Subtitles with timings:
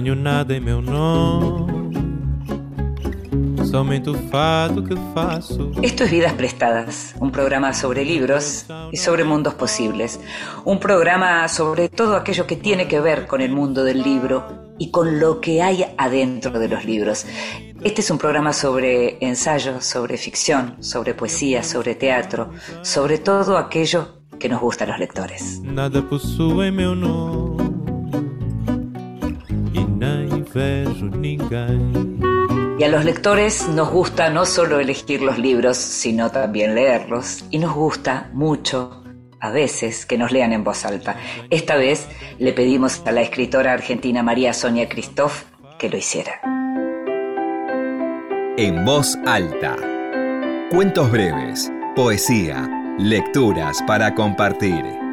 [0.00, 1.66] Nada em meu nome.
[3.68, 5.72] Somente o fado que faço.
[5.82, 10.20] Esto es Vidas Prestadas, un programa sobre libros y sobre mundos posibles.
[10.64, 14.44] Un programa sobre todo aquello que tiene que ver con el mundo del libro
[14.78, 17.26] y con lo que hay adentro de los libros.
[17.82, 22.52] Este es un programa sobre ensayo, sobre ficción, sobre poesía, sobre teatro,
[22.82, 25.60] sobre todo aquello que nos gusta a los lectores.
[25.64, 27.67] Nada possui meu nome.
[32.78, 37.44] Y a los lectores nos gusta no solo elegir los libros, sino también leerlos.
[37.50, 39.02] Y nos gusta mucho,
[39.40, 41.16] a veces, que nos lean en voz alta.
[41.50, 42.08] Esta vez
[42.38, 45.44] le pedimos a la escritora argentina María Sonia Christoph
[45.78, 46.40] que lo hiciera.
[48.56, 49.76] En voz alta.
[50.70, 55.07] Cuentos breves, poesía, lecturas para compartir.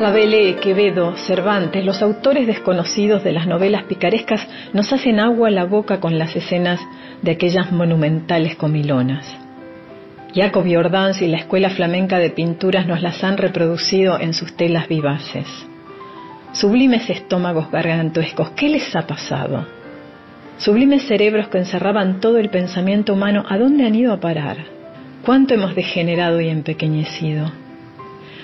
[0.00, 5.66] Rabelais, Quevedo, Cervantes, los autores desconocidos de las novelas picarescas nos hacen agua a la
[5.66, 6.80] boca con las escenas
[7.20, 9.30] de aquellas monumentales comilonas.
[10.34, 14.88] Jacob Jordans y la Escuela Flamenca de Pinturas nos las han reproducido en sus telas
[14.88, 15.46] vivaces.
[16.54, 19.66] Sublimes estómagos gargantuescos, ¿qué les ha pasado?
[20.56, 24.56] Sublimes cerebros que encerraban todo el pensamiento humano, ¿a dónde han ido a parar?
[25.26, 27.59] ¿Cuánto hemos degenerado y empequeñecido?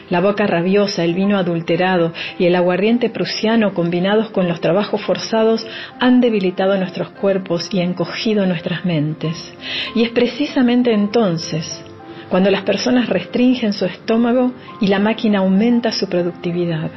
[0.08, 5.66] La boca rabiosa, el vino adulterado y el aguardiente prusiano combinados con los trabajos forzados
[5.98, 9.36] han debilitado nuestros cuerpos y encogido nuestras mentes.
[9.96, 11.82] Y es precisamente entonces
[12.28, 16.90] cuando las personas restringen su estómago y la máquina aumenta su productividad.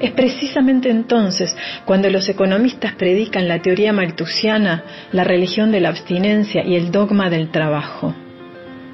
[0.00, 6.64] Es precisamente entonces cuando los economistas predican la teoría maltusiana, la religión de la abstinencia
[6.64, 8.14] y el dogma del trabajo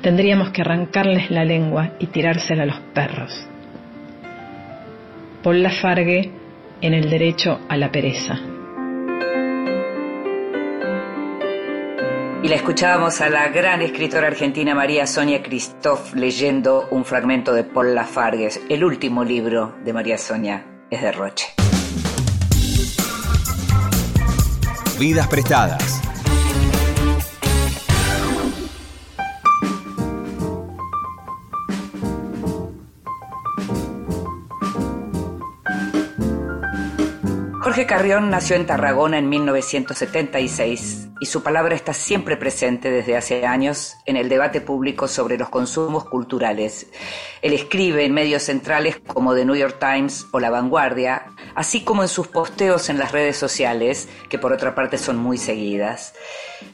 [0.03, 3.47] tendríamos que arrancarles la lengua y tirársela a los perros.
[5.43, 6.31] Paul Lafargue
[6.81, 8.39] en el derecho a la pereza.
[12.41, 17.65] Y la escuchábamos a la gran escritora argentina María Sonia Christoph leyendo un fragmento de
[17.65, 18.49] Paul Lafargue.
[18.69, 21.47] El último libro de María Sonia es de Roche.
[25.01, 26.08] Vidas prestadas.
[37.69, 43.47] Jorge Carrión nació en Tarragona en 1976 y su palabra está siempre presente desde hace
[43.47, 46.87] años en el debate público sobre los consumos culturales.
[47.43, 51.27] Él escribe en medios centrales como The New York Times o La Vanguardia,
[51.59, 55.39] así como en sus posteos en las redes sociales, que por otra parte son muy
[55.39, 56.15] seguidas.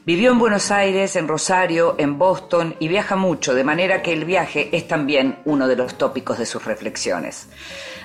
[0.05, 4.25] Vivió en Buenos Aires, en Rosario, en Boston y viaja mucho, de manera que el
[4.25, 7.47] viaje es también uno de los tópicos de sus reflexiones.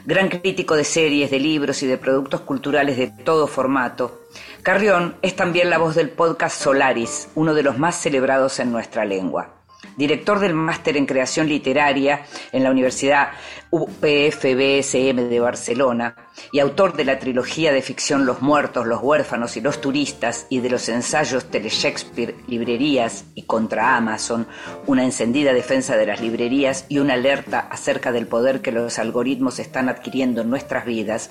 [0.06, 4.22] Gran crítico de series, de libros y de productos culturales de todo formato,
[4.62, 9.04] Carrión es también la voz del podcast Solaris, uno de los más celebrados en nuestra
[9.04, 9.60] lengua
[10.00, 12.22] director del máster en creación literaria
[12.52, 13.32] en la Universidad
[13.68, 16.16] UPFBSM de Barcelona
[16.50, 20.60] y autor de la trilogía de ficción Los muertos, los huérfanos y los turistas y
[20.60, 24.48] de los ensayos Tele Shakespeare, librerías y contra Amazon,
[24.86, 29.58] una encendida defensa de las librerías y una alerta acerca del poder que los algoritmos
[29.58, 31.30] están adquiriendo en nuestras vidas,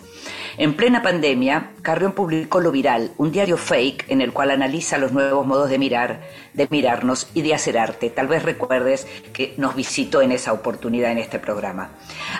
[0.57, 5.12] en plena pandemia, Carrión publicó Lo Viral, un diario fake en el cual analiza los
[5.12, 6.22] nuevos modos de mirar,
[6.53, 8.09] de mirarnos y de hacer arte.
[8.09, 11.92] Tal vez recuerdes que nos visitó en esa oportunidad en este programa.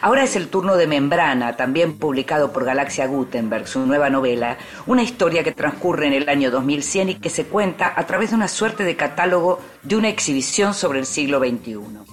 [0.02, 5.02] Ahora es el turno de Membrana, también publicado por Galaxia Gutenberg, su nueva novela, una
[5.02, 8.50] historia que transcurre en el año 2100 y que se cuenta a través de una
[8.50, 12.09] suerte de catálogo de una exhibición sobre el siglo XXI.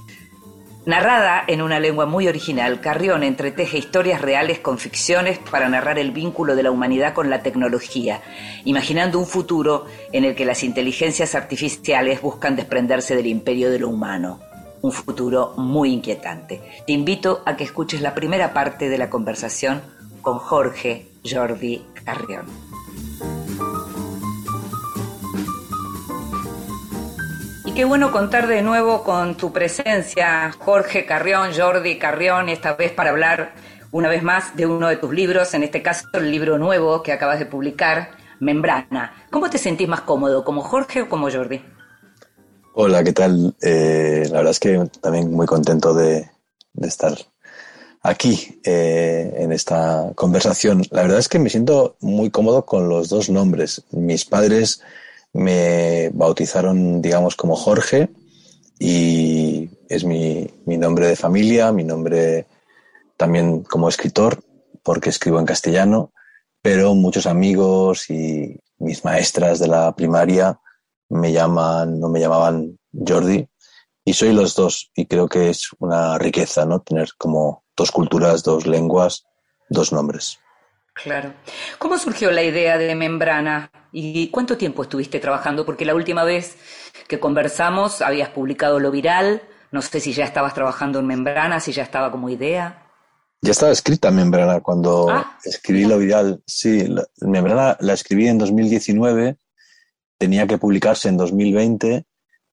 [0.87, 6.13] Narrada en una lengua muy original, Carrión entreteje historias reales con ficciones para narrar el
[6.13, 8.23] vínculo de la humanidad con la tecnología,
[8.65, 13.89] imaginando un futuro en el que las inteligencias artificiales buscan desprenderse del imperio de lo
[13.89, 14.39] humano.
[14.81, 16.63] Un futuro muy inquietante.
[16.87, 19.83] Te invito a que escuches la primera parte de la conversación
[20.23, 22.76] con Jorge Jordi Carrión.
[27.77, 33.11] Qué bueno contar de nuevo con tu presencia, Jorge Carrión, Jordi Carrión, esta vez para
[33.11, 33.53] hablar
[33.93, 37.13] una vez más de uno de tus libros, en este caso el libro nuevo que
[37.13, 39.27] acabas de publicar, Membrana.
[39.31, 41.63] ¿Cómo te sentís más cómodo, como Jorge o como Jordi?
[42.73, 43.55] Hola, ¿qué tal?
[43.61, 46.31] Eh, la verdad es que también muy contento de,
[46.81, 47.13] estar
[48.01, 50.83] aquí eh, en esta conversación.
[50.91, 53.85] La verdad es que me siento muy cómodo con los dos nombres.
[53.91, 54.81] Mis padres
[55.33, 58.09] me bautizaron, digamos, como Jorge
[58.79, 62.47] y es mi, nombre de familia, mi nombre
[63.17, 64.43] también como escritor,
[64.83, 66.13] porque escribo en castellano,
[66.63, 70.61] pero muchos amigos y mis maestras de la primaria
[71.09, 73.49] me llaman, no me llamaban Jordi,
[74.05, 76.81] y soy los dos, y creo que es una riqueza, ¿no?
[76.81, 79.25] Tener como dos culturas, dos lenguas,
[79.69, 80.39] dos nombres.
[80.95, 81.35] Claro.
[81.79, 85.65] ¿Cómo surgió la idea de Membrana y cuánto tiempo estuviste trabajando?
[85.65, 86.59] Porque la última vez
[87.09, 89.41] que conversamos habías publicado Lo Viral,
[89.73, 92.91] no sé si ya estabas trabajando en Membrana, si ya estaba como idea.
[93.41, 96.43] Ya estaba escrita Membrana cuando ah, escribí Lo Viral.
[96.47, 99.39] Sí, Membrana la escribí en 2019,
[100.19, 102.05] tenía que publicarse en 2020,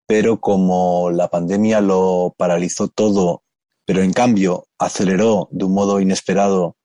[0.08, 3.44] pero como la pandemia lo paralizó todo,
[3.84, 6.78] pero en cambio aceleró de un modo inesperado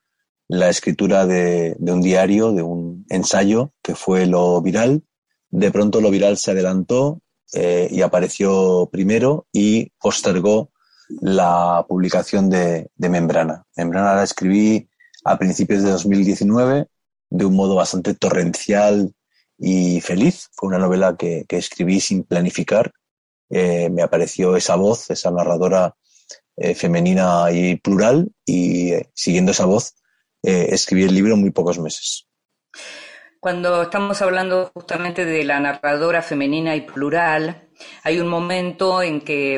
[0.48, 5.02] la escritura de, un diario, de un ensayo, que fue lo viral.
[5.50, 7.20] De pronto lo viral se adelantó
[7.52, 10.70] eh, y apareció primero y postergó
[11.20, 13.64] la publicación de, Membrana.
[13.76, 14.88] Membrana la escribí
[15.24, 16.88] a principios de 2019
[17.30, 19.14] de un modo bastante torrencial
[19.58, 20.48] y feliz.
[20.52, 22.92] Fue una novela que, escribí sin planificar.
[23.50, 25.94] Eh, me apareció esa voz, esa narradora
[26.56, 29.94] eh, femenina y plural y siguiendo esa voz
[30.42, 32.26] eh, escribí el libro en muy pocos meses.
[33.40, 37.68] Cuando estamos hablando justamente de la narradora femenina y plural,
[38.02, 39.54] hay un momento en que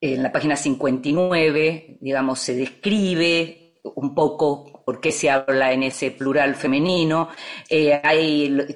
[0.00, 6.10] en la página 59, digamos, se describe un poco por qué se habla en ese
[6.12, 7.28] plural femenino.
[7.68, 8.00] Eh,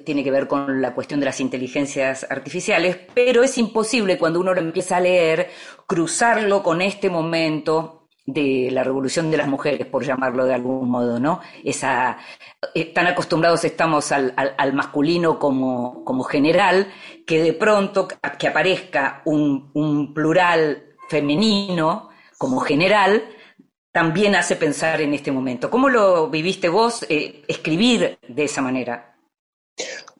[0.05, 4.53] tiene que ver con la cuestión de las inteligencias artificiales, pero es imposible cuando uno
[4.53, 5.49] lo empieza a leer
[5.87, 11.19] cruzarlo con este momento de la revolución de las mujeres, por llamarlo de algún modo,
[11.19, 11.41] ¿no?
[11.63, 12.17] Esa,
[12.73, 16.87] eh, tan acostumbrados estamos al, masculino como, como, general,
[17.27, 23.23] que de pronto que aparezca un, plural femenino como general,
[23.91, 25.69] también hace pensar en este momento.
[25.69, 29.15] ¿Cómo lo viviste vos eh, escribir de esa manera?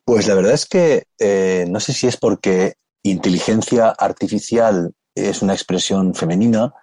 [0.06, 2.74] Pues la verdad es que eh, no sé si es porque
[3.04, 6.74] inteligencia artificial es una expresión femenina,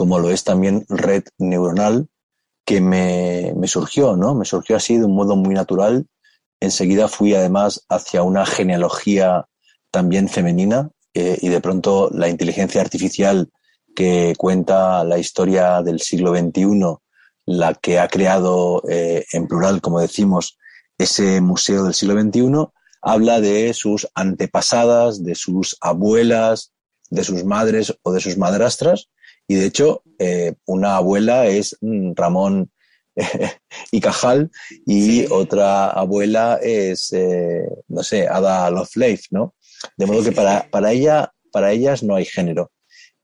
[0.00, 2.08] como lo es también red neuronal,
[2.64, 4.34] que me, surgió, ¿no?
[4.34, 6.06] Me surgió así de un modo muy natural.
[6.58, 9.44] Enseguida fui además hacia una genealogía
[9.90, 13.50] también femenina eh, y de pronto la inteligencia artificial
[13.94, 16.96] que cuenta la historia del siglo XXI,
[17.44, 20.56] la que ha creado eh, en plural, como decimos,
[20.96, 22.70] ese museo del siglo XXI,
[23.02, 26.72] habla de sus antepasadas, de sus abuelas,
[27.10, 29.10] de sus madres o de sus madrastras,
[29.50, 32.70] y de hecho, eh, una abuela es mm, Ramón
[33.90, 34.48] y Cajal
[34.86, 39.56] y otra abuela es, eh, no sé, Ada Lovelace, ¿no?
[39.96, 42.70] De modo que para, para, ella, para ellas no hay género.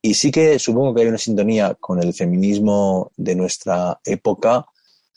[0.02, 4.66] Y sí que supongo que hay una sintonía con el feminismo de nuestra época,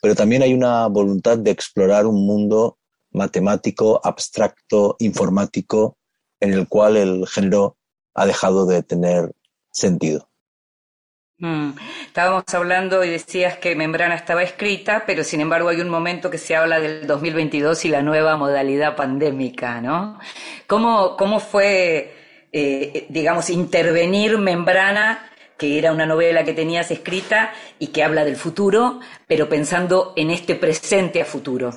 [0.03, 2.77] pero también hay una voluntad de explorar un mundo
[3.13, 5.97] matemático, abstracto, informático,
[6.39, 7.77] en el cual el género
[8.13, 9.33] ha dejado de tener
[9.71, 10.28] sentido.
[11.39, 11.71] Mm.
[12.07, 16.37] Estábamos hablando y decías que Membrana estaba escrita, pero sin embargo hay un momento que
[16.37, 20.19] se habla del 2022 y la nueva modalidad pandémica, ¿no?
[20.67, 22.13] ¿Cómo, cómo fue,
[22.51, 28.35] eh, digamos, intervenir Membrana, que era una novela que tenías escrita y que habla del
[28.35, 31.71] futuro, pero pensando en este presente a futuro?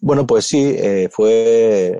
[0.00, 1.98] Bueno, pues sí, eh, fue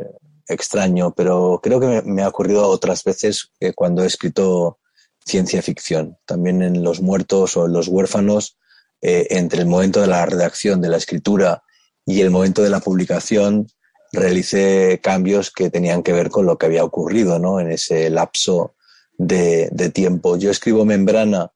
[0.48, 4.78] extraño, pero creo que me, ha ocurrido otras veces eh, cuando he escrito
[5.24, 6.18] ciencia ficción.
[6.26, 8.58] También en Los Muertos o en Los Huérfanos,
[9.00, 11.62] eh, entre el momento de la redacción, de la escritura
[12.06, 13.68] y el momento de la publicación,
[14.12, 17.60] realicé cambios que tenían que ver con lo que había ocurrido ¿no?
[17.60, 18.74] en ese lapso
[19.16, 20.36] de, tiempo.
[20.36, 21.50] Yo escribo Membrana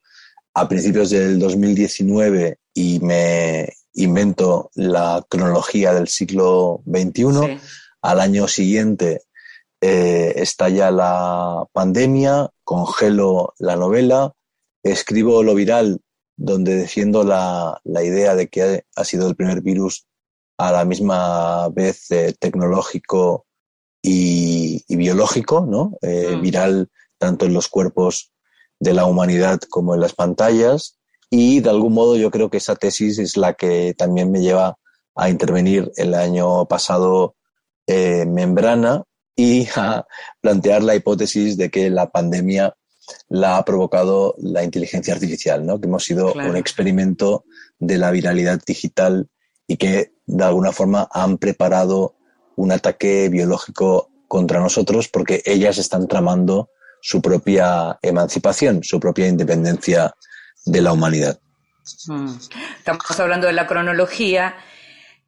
[0.54, 7.58] a principios del 2019 y me invento la cronología del siglo XXI.
[8.02, 9.22] Al año siguiente
[9.88, 14.32] eh, estalla la pandemia, congelo la novela,
[14.82, 16.00] escribo lo viral,
[16.36, 20.08] donde defiendo la, idea de que ha sido el primer virus
[20.58, 23.46] a la misma vez eh, tecnológico
[24.02, 25.96] y, biológico, ¿no?
[26.02, 26.40] Eh, mm.
[26.40, 28.32] Viral tanto en los cuerpos
[28.80, 30.98] de la humanidad como en las pantallas.
[31.30, 34.78] Y de algún modo yo creo que esa tesis es la que también me lleva
[35.14, 37.36] a intervenir el año pasado
[37.86, 39.04] Membrana,
[39.36, 40.06] y a
[40.40, 42.74] plantear la hipótesis de que la pandemia
[43.28, 45.78] la ha provocado la inteligencia artificial, ¿no?
[45.78, 47.44] que hemos sido un experimento
[47.78, 49.28] de la viralidad digital
[49.68, 52.16] y que de alguna forma han preparado
[52.56, 60.14] un ataque biológico contra nosotros porque ellas están tramando su propia emancipación, su propia independencia
[60.64, 61.38] de la humanidad.
[62.08, 62.34] Mm.
[62.78, 64.56] Estamos hablando de la cronología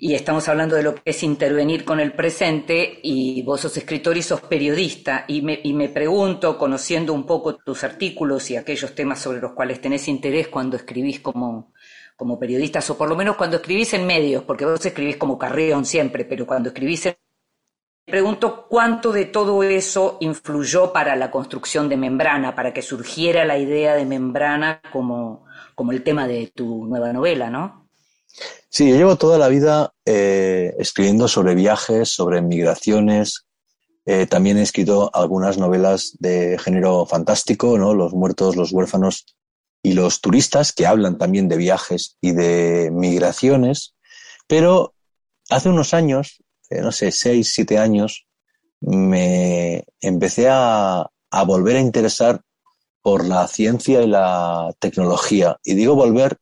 [0.01, 4.17] y estamos hablando de lo que es intervenir con el presente y vos sos escritor
[4.17, 8.95] y sos periodista y me, y me pregunto, conociendo un poco tus artículos y aquellos
[8.95, 11.73] temas sobre los cuales tenés interés cuando escribís como,
[12.17, 15.85] como periodistas o por lo menos cuando escribís en medios, porque vos escribís como Carrión
[15.85, 17.17] siempre, pero cuando escribís en
[18.07, 23.59] pregunto cuánto de todo eso influyó para la construcción de Membrana, para que surgiera la
[23.59, 27.88] idea de Membrana como, como el tema de tu nueva novela, ¿no?
[28.71, 33.47] Sí, yo llevo toda la vida eh, escribiendo sobre viajes, sobre migraciones.
[34.05, 37.95] Eh, también he escrito algunas novelas de género fantástico, ¿no?
[37.95, 39.25] Los muertos, los huérfanos
[39.83, 43.95] y los turistas, que hablan también de viajes y de migraciones.
[44.47, 44.95] Pero
[45.49, 48.27] hace unos años, eh, no sé, seis, siete años,
[48.81, 52.43] me empecé a, a volver a interesar
[53.03, 55.57] por la ciencia y la tecnología.
[55.65, 56.39] Y digo volver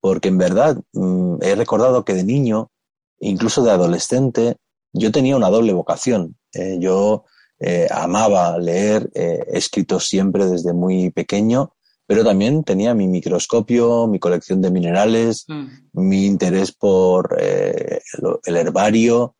[0.00, 2.70] porque en verdad mm, he recordado que de niño,
[3.18, 4.56] incluso de adolescente,
[4.92, 6.36] yo tenía una doble vocación.
[6.52, 7.24] Eh, yo
[7.58, 11.74] eh, amaba leer, eh, he escrito siempre desde muy pequeño,
[12.06, 15.66] pero también tenía mi microscopio, mi colección de minerales, mm.
[15.92, 19.36] mi interés por el herbario,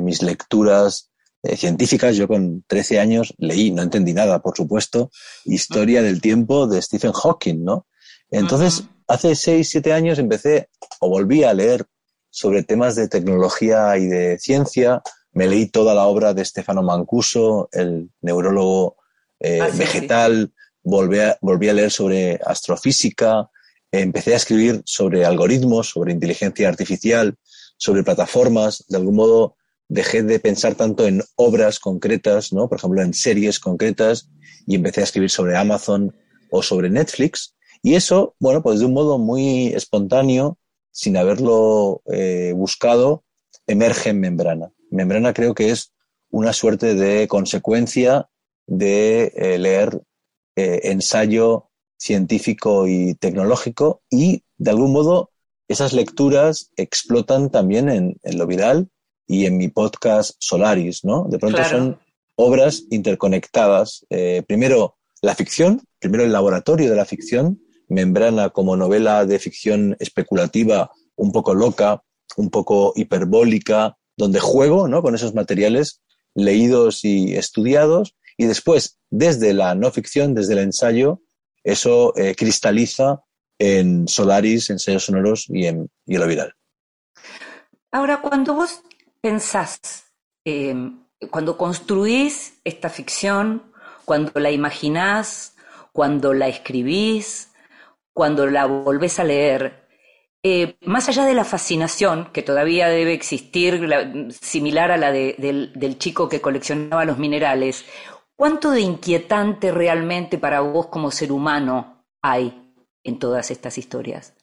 [0.00, 1.10] mis lecturas
[1.56, 2.16] científicas.
[2.16, 5.10] Yo con 13 años leí, no entendí nada, por supuesto,
[5.44, 7.86] Historia del tiempo de Stephen Hawking, ¿no?
[8.28, 10.68] Entonces, hace seis, siete años empecé
[11.00, 11.84] o volví a leer
[12.30, 15.02] sobre temas de tecnología y de ciencia.
[15.32, 18.96] Me leí toda la obra de Stefano Mancuso, el neurólogo
[19.40, 20.52] eh, ah, vegetal.
[20.82, 23.50] Volví, a, volví a leer sobre astrofísica.
[23.90, 27.36] Empecé a escribir sobre algoritmos, sobre inteligencia artificial,
[27.76, 28.84] sobre plataformas.
[28.88, 29.56] De algún modo
[29.88, 32.68] dejé de pensar tanto en obras concretas, ¿no?
[32.68, 34.28] por ejemplo, en series concretas,
[34.66, 36.14] y empecé a escribir sobre Amazon
[36.50, 37.56] o sobre Netflix.
[37.82, 40.58] Y eso, bueno, pues de un modo muy espontáneo,
[40.90, 43.24] sin haberlo eh, buscado,
[43.66, 44.72] emerge en membrana.
[44.90, 45.92] Membrana creo que es
[46.30, 48.28] una suerte de consecuencia
[48.66, 50.02] de eh, leer
[50.56, 55.30] eh, ensayo científico y tecnológico y, de algún modo,
[55.68, 58.88] esas lecturas explotan también en, lo viral
[59.26, 61.26] y en mi podcast Solaris, ¿no?
[61.30, 62.00] De pronto son
[62.34, 64.04] obras interconectadas.
[64.48, 67.60] primero la ficción, primero el laboratorio de la ficción,
[67.90, 72.02] Membrana como novela de ficción especulativa, un poco loca,
[72.36, 75.02] un poco hiperbólica, donde juego ¿no?
[75.02, 76.00] con esos materiales
[76.34, 81.20] leídos y estudiados, y después, desde la no ficción, desde el ensayo,
[81.62, 83.22] eso eh, cristaliza
[83.58, 86.54] en Solaris, ensayos sonoros y en, y lo viral.
[87.90, 88.80] Ahora, cuando vos
[89.20, 90.04] pensás,
[90.44, 90.74] eh,
[91.30, 93.62] cuando construís esta ficción,
[94.06, 95.54] cuando la imaginás,
[95.92, 97.49] cuando la escribís,
[98.20, 99.88] cuando la volvés a leer,
[100.42, 103.80] eh, más allá de la fascinación que todavía debe existir,
[104.38, 107.86] similar a la del, chico que coleccionaba los minerales,
[108.36, 112.74] ¿cuánto de inquietante realmente para vos como ser humano hay
[113.04, 114.34] en todas estas historias?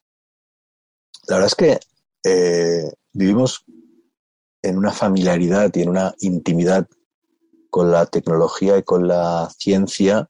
[1.28, 1.80] La verdad es que
[2.24, 3.64] eh, vivimos
[4.64, 6.88] en una familiaridad y en una intimidad
[7.70, 10.28] con la tecnología y con la ciencia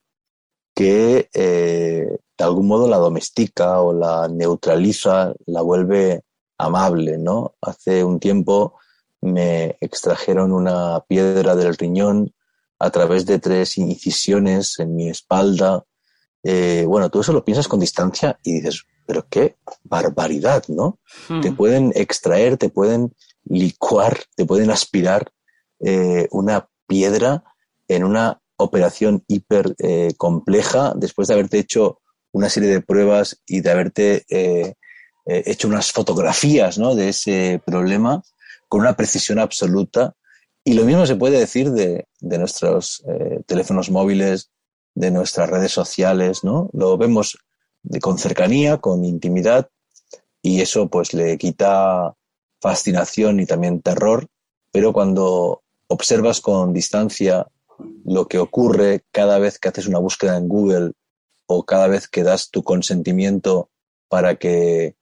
[0.75, 6.23] que eh, de algún modo la domestica o la neutraliza, la vuelve
[6.57, 7.55] amable, ¿no?
[7.61, 8.75] Hace un tiempo
[9.21, 12.33] me extrajeron una piedra del riñón
[12.79, 15.83] a través de tres incisiones en mi espalda.
[16.43, 20.99] Eh, bueno, tú eso lo piensas con distancia y dices, pero qué barbaridad, ¿no?
[21.27, 21.41] Hmm.
[21.41, 23.15] Te pueden extraer, te pueden
[23.45, 25.31] licuar, te pueden aspirar
[25.79, 27.43] eh, una piedra
[27.87, 31.99] en una operación hiper eh, compleja después de haberte hecho
[32.37, 34.75] una serie de pruebas y de haberte eh,
[35.25, 36.93] eh, hecho unas fotografías ¿no?
[36.93, 38.21] de ese problema
[38.69, 40.15] con una precisión absoluta.
[40.63, 44.51] Y lo mismo se puede decir de, de nuestros eh, teléfonos móviles,
[44.93, 46.69] de nuestras redes sociales, ¿no?
[46.73, 47.37] Lo vemos
[48.01, 49.69] con cercanía, con intimidad,
[50.41, 52.13] y eso pues le quita
[52.59, 54.27] fascinación y también terror,
[54.71, 57.47] pero cuando observas con distancia
[58.03, 60.91] lo que ocurre cada vez que haces una búsqueda en Google
[61.47, 63.69] o cada vez que das tu consentimiento
[64.09, 64.95] para que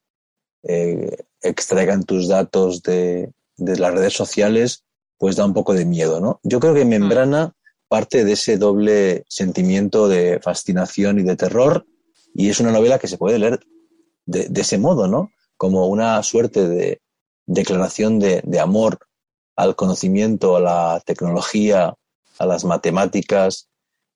[0.62, 4.84] eh, extraigan tus datos de, las redes sociales,
[5.18, 6.40] pues da un poco de miedo, ¿no?
[6.42, 6.88] Yo creo que mm.
[6.88, 7.54] Membrana
[7.88, 11.86] parte de ese doble sentimiento de fascinación y de terror
[12.34, 13.60] y es una novela que se puede leer
[14.26, 15.30] de, ese modo, ¿no?
[15.56, 17.00] Como una suerte de
[17.46, 18.98] declaración de, de amor
[19.54, 21.94] al conocimiento, a la tecnología,
[22.38, 23.68] a las matemáticas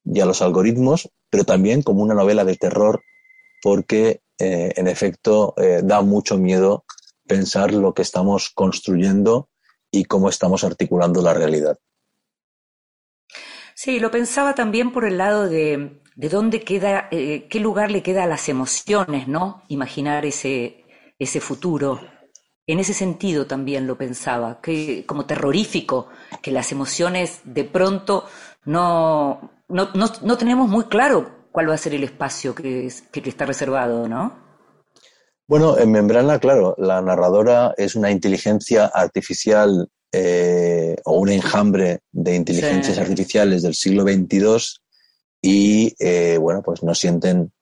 [0.04, 3.02] y a los algoritmos, pero también como una novela de terror
[3.62, 6.84] porque, eh, en efecto, eh, da mucho miedo
[7.26, 9.48] pensar lo que estamos construyendo
[9.90, 11.78] y cómo estamos articulando la realidad.
[13.74, 18.02] Sí, lo pensaba también por el lado de, de dónde queda, eh, qué lugar le
[18.02, 19.62] queda a las emociones, ¿no?
[19.68, 20.84] Imaginar ese,
[21.18, 22.00] ese futuro.
[22.66, 26.08] En ese sentido también lo pensaba, que como terrorífico,
[26.42, 28.26] que las emociones de pronto
[28.64, 33.46] no, no, no, tenemos muy claro cuál va a ser el espacio que, que está
[33.46, 34.50] reservado, ¿no?
[35.48, 42.36] Bueno, en Membrana, claro, la narradora es una inteligencia artificial eh, o un enjambre de
[42.36, 44.58] inteligencias artificiales del siglo XXII
[45.42, 47.52] y, eh, bueno, pues no sienten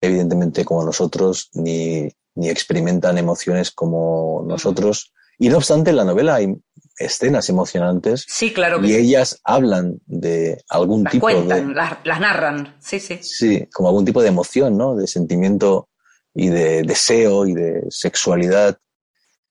[0.00, 5.12] evidentemente como nosotros ni, ni experimentan emociones como nosotros.
[5.38, 6.54] Y no obstante, en la novela hay
[7.00, 8.24] escenas emocionantes.
[8.28, 8.84] Sí, claro.
[8.84, 11.74] y ellas hablan de algún tipo cuentan, de.
[11.74, 13.18] Las, las narran, sí, sí.
[13.22, 14.94] Sí, como algún tipo de emoción, ¿no?
[14.94, 15.88] De sentimiento
[16.34, 18.78] y de deseo y de sexualidad,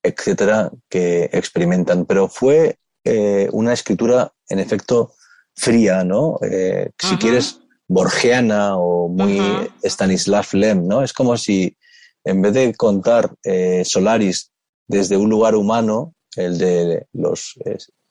[0.02, 2.06] etcétera, que experimentan.
[2.06, 5.14] Pero fue eh, una escritura, en efecto,
[5.54, 6.38] fría, ¿no?
[6.42, 9.40] Eh, si quieres, borgiana o muy
[9.82, 11.02] Stanislav Lem, ¿no?
[11.02, 11.76] Es como si,
[12.24, 14.52] en vez de contar eh, Solaris
[14.86, 17.54] desde un lugar humano, el de los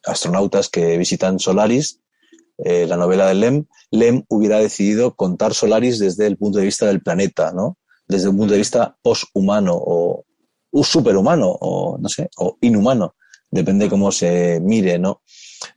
[0.04, 2.00] astronautas que visitan Solaris,
[2.58, 7.02] la novela de Lem, Lem hubiera decidido contar Solaris desde el punto de vista del
[7.02, 7.78] planeta, ¿no?
[8.10, 10.26] desde un punto de vista poshumano o,
[10.84, 13.16] superhumano o no sé, o inhumano,
[13.50, 15.22] depende cómo se mire, ¿no?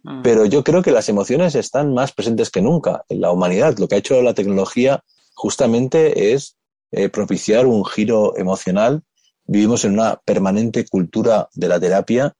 [0.02, 0.22] Mm.
[0.22, 3.76] Pero yo creo que las emociones están más presentes que nunca en la humanidad.
[3.78, 6.56] Lo que ha hecho la tecnología justamente es
[6.90, 9.02] eh, propiciar un giro emocional.
[9.44, 12.34] Vivimos en una permanente cultura de la terapia.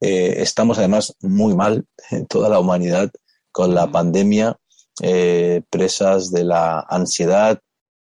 [0.00, 3.10] Eh, estamos además muy mal en toda la humanidad
[3.52, 4.58] con la pandemia,
[5.02, 7.60] eh, presas de la ansiedad,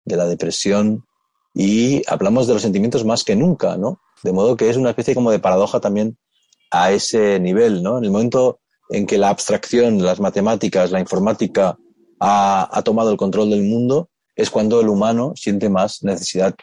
[0.05, 1.05] de la depresión,
[1.53, 3.99] y hablamos de los sentimientos más que nunca, ¿no?
[4.23, 6.17] De modo que es una especie como de paradoja también
[6.71, 7.97] a ese nivel, ¿no?
[7.97, 11.77] En el momento en que la abstracción, las matemáticas, la informática
[12.19, 16.55] ha, tomado el control del mundo, es cuando el humano siente más necesidad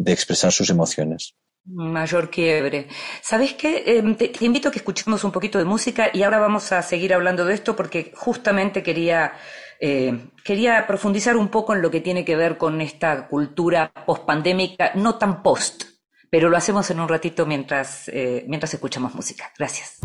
[0.00, 1.34] de expresar sus emociones.
[1.66, 2.88] Mayor quiebre.
[3.22, 3.84] ¿Sabes qué?
[3.86, 7.12] Em, te, invito a que escuchemos un poquito de música y ahora vamos a seguir
[7.12, 9.34] hablando de esto porque justamente quería
[9.78, 14.92] eh, quería profundizar un poco en lo que tiene que ver con esta cultura post-pandémica,
[14.94, 15.84] no tan post,
[16.30, 19.52] pero lo hacemos en un ratito mientras, eh, mientras escuchamos música.
[19.58, 19.98] Gracias.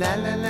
[0.00, 0.49] Now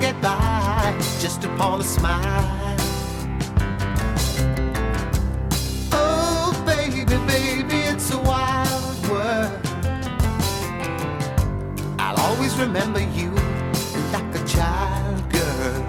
[0.00, 2.76] Get by just upon a smile.
[5.92, 9.58] Oh, baby, baby, it's a wild world.
[11.98, 13.30] I'll always remember you
[14.12, 15.84] like a child girl.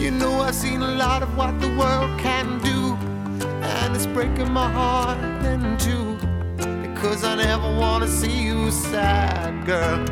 [0.00, 2.96] You know, I've seen a lot of what the world can do,
[3.62, 6.16] and it's breaking my heart in two.
[6.82, 10.11] Because I never wanna see you sad, girl.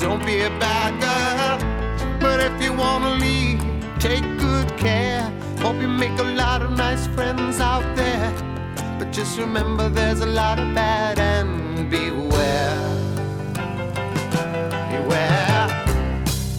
[0.00, 1.58] Don't be a bad girl.
[2.20, 3.60] But if you wanna leave,
[3.98, 5.30] take good care.
[5.58, 8.32] Hope you make a lot of nice friends out there.
[8.98, 12.80] But just remember there's a lot of bad and beware.
[14.94, 15.66] Beware.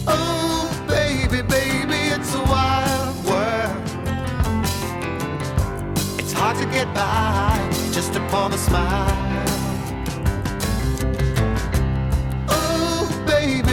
[0.06, 3.82] Oh, baby, baby, it's a wild world.
[6.20, 7.58] It's hard to get by
[7.90, 9.21] just upon a smile.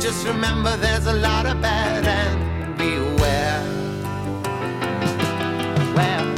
[0.00, 3.62] Just remember there's a lot of bad and beware.
[5.96, 6.34] Well,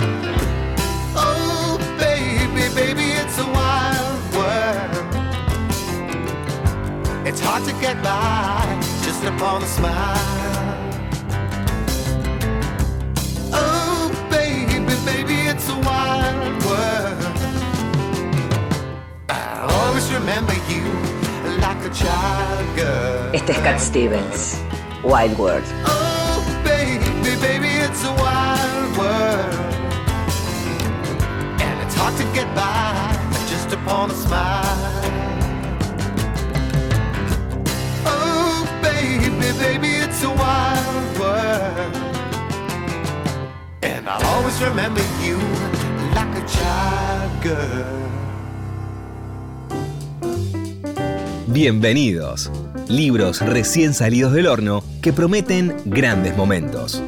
[1.14, 4.90] oh baby, baby, it's a wild world.
[7.26, 10.78] It's hard to get by just upon a smile.
[13.52, 17.36] Oh baby, baby, it's a wild world.
[19.70, 20.54] Always remember
[23.32, 24.60] Este es Cat Stevens,
[25.02, 25.64] Wild World.
[25.86, 29.54] Oh, baby, baby, it's a wild world.
[31.60, 33.16] And it's hard to get by
[33.48, 34.64] just upon a smile.
[38.06, 41.96] Oh, baby, baby, it's a wild world.
[43.82, 45.38] And I'll always remember you
[46.14, 48.09] like a child girl.
[51.52, 52.48] Bienvenidos.
[52.86, 57.02] Libros recién salidos del horno que prometen grandes momentos.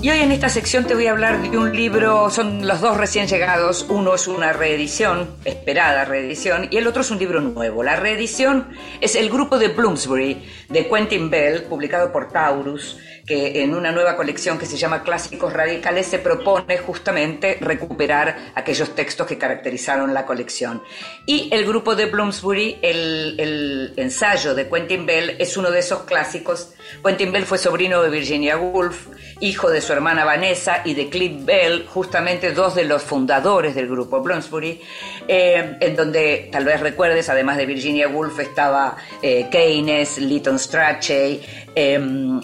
[0.00, 2.96] Y hoy en esta sección te voy a hablar de un libro, son los dos
[2.96, 7.82] recién llegados, uno es una reedición, esperada reedición, y el otro es un libro nuevo.
[7.82, 8.68] La reedición
[9.00, 12.96] es El grupo de Bloomsbury, de Quentin Bell, publicado por Taurus,
[13.26, 18.94] que en una nueva colección que se llama Clásicos Radicales se propone justamente recuperar aquellos
[18.94, 20.82] textos que caracterizaron la colección.
[21.26, 26.02] Y el grupo de Bloomsbury, el, el ensayo de Quentin Bell, es uno de esos
[26.02, 26.74] clásicos.
[27.02, 29.08] Quentin Bell fue sobrino de Virginia Woolf,
[29.40, 33.88] hijo de su hermana Vanessa y de Cliff Bell, justamente dos de los fundadores del
[33.88, 34.80] grupo Bloomsbury,
[35.28, 41.40] eh, en donde tal vez recuerdes, además de Virginia Woolf, estaba eh, Keynes, Lytton Strachey,
[41.74, 41.98] eh,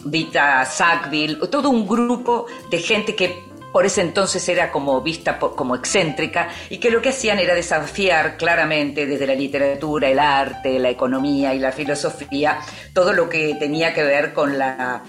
[0.05, 5.77] Vita Sackville, todo un grupo de gente que por ese entonces era como vista como
[5.77, 10.91] excéntrica y que lo que hacían era desafiar claramente desde la literatura, el arte, la
[10.91, 12.59] economía y la filosofía
[12.93, 15.03] todo lo que tenía que ver con la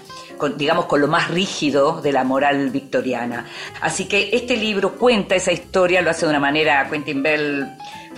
[0.56, 3.46] digamos con lo más rígido de la moral victoriana.
[3.80, 7.68] Así que este libro cuenta esa historia, lo hace de una manera Quentin Bell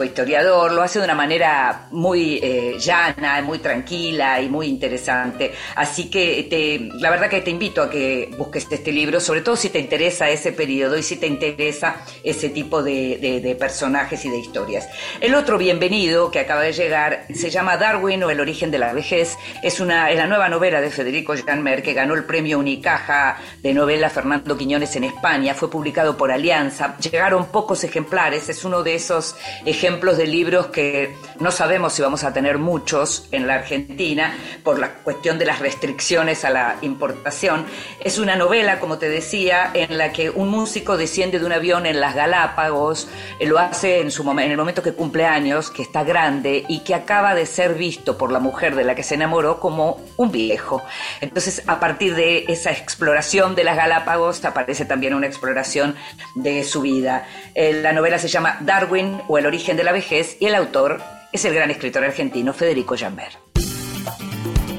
[0.03, 5.53] historiador, lo hace de una manera muy eh, llana, muy tranquila y muy interesante.
[5.77, 9.69] Así que la verdad que te invito a que busques este libro, sobre todo si
[9.69, 14.31] te interesa ese periodo y si te interesa ese tipo de, de- de personajes y
[14.31, 14.89] de historias.
[15.21, 18.93] El otro bienvenido que acaba de llegar se llama Darwin o el origen de la
[18.93, 19.37] vejez.
[19.63, 23.75] Es, una, es la nueva novela de Federico Janmer que ganó el premio Unicaja de
[23.75, 25.55] novela Fernando Quiñones en España.
[25.55, 26.97] Fue publicado por Alianza.
[26.99, 28.49] Llegaron pocos ejemplares.
[28.49, 29.37] Es uno de esos
[29.85, 34.79] ejemplos de libros que no sabemos si vamos a tener muchos en la Argentina por
[34.79, 37.67] la cuestión de las restricciones a la importación.
[38.03, 41.85] Es una novela, como te decía, en la que un músico desciende de un avión
[41.85, 45.83] en las Galápagos, eh, lo hace en, su en el momento que cumple años, que
[45.83, 49.17] está grande y que acaba de ser visto por la mujer de la que se
[49.17, 50.83] enamoró como un viejo.
[51.21, 55.95] Entonces, a partir de esa exploración de las Galápagos, aparece también una exploración
[56.35, 57.27] de su vida.
[57.55, 61.01] Eh, la novela se llama Darwin o el origen de la vejez y el autor
[61.33, 63.35] es el gran escritor argentino Federico Jambert.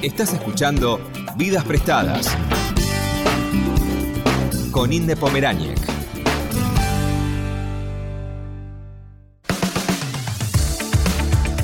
[0.01, 1.01] Estás escuchando
[1.35, 2.35] Vidas Prestadas
[4.71, 5.79] con Inde Pomeráñez.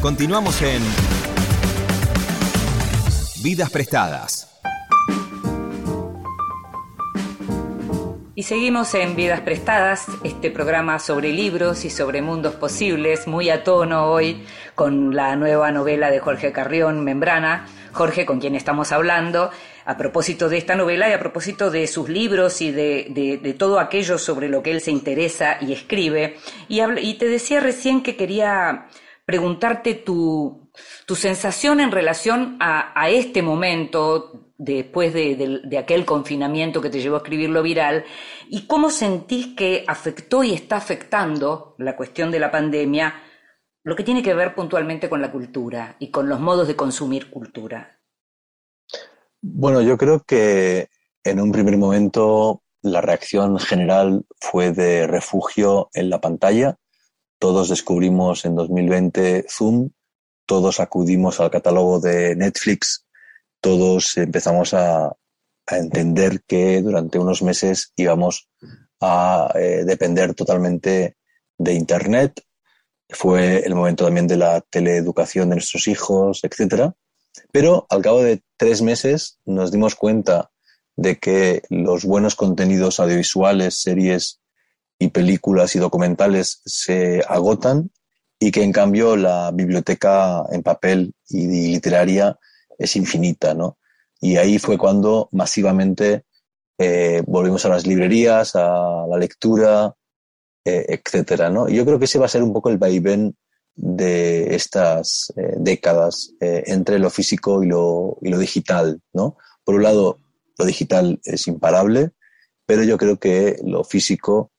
[0.01, 0.81] Continuamos en
[3.43, 4.50] Vidas Prestadas.
[8.41, 13.63] Y seguimos en Vidas Prestadas, este programa sobre libros y sobre mundos posibles, muy a
[13.63, 17.67] tono hoy con la nueva novela de Jorge Carrión, Membrana.
[17.91, 19.51] Jorge, con quien estamos hablando,
[19.86, 24.17] a propósito de esta novela y a propósito de sus libros y de, todo aquello
[24.17, 26.38] sobre lo que él se interesa y escribe.
[26.67, 28.88] Y, y te decía recién que quería
[29.23, 30.71] preguntarte tu,
[31.06, 37.15] tu sensación en relación a, a este momento después de, aquel confinamiento que te llevó
[37.15, 38.06] a escribirlo viral
[38.47, 43.15] y cómo sentís que afectó y está afectando la cuestión de la pandemia
[43.84, 47.32] lo que tiene que ver puntualmente con la cultura y con los modos de consumir
[47.32, 48.00] cultura.
[49.41, 50.89] Bueno, yo creo que
[51.24, 56.78] en un primer momento la reacción general fue de refugio en la pantalla.
[57.39, 59.89] Todos descubrimos en 2020 Zoom,
[60.45, 63.08] todos acudimos al catálogo de Netflix,
[63.62, 65.15] todos empezamos a,
[65.67, 68.50] entender que durante unos meses íbamos
[69.00, 71.15] a eh, depender totalmente
[71.58, 72.43] de Internet.
[73.08, 76.93] Fue el momento también de la teleeducación de nuestros hijos, etcétera.
[77.54, 80.52] Pero al cabo de tres meses nos dimos cuenta
[80.97, 84.41] de que los buenos contenidos audiovisuales, series
[85.00, 87.91] y películas y documentales se agotan
[88.39, 92.38] y que en cambio la biblioteca en papel y literaria
[92.83, 93.77] es infinita, ¿no?
[94.19, 96.25] Y ahí fue cuando masivamente
[96.77, 99.93] eh, volvimos a las librerías, a la lectura,
[100.65, 101.69] eh, etcétera, ¿no?
[101.69, 103.35] Yo creo que ese va a ser un poco el vaivén
[103.73, 109.37] de estas eh, décadas entre lo físico y lo, y lo digital, ¿no?
[109.63, 110.17] Por un lado,
[110.57, 112.11] lo digital es imparable,
[112.65, 114.51] pero yo creo que lo físico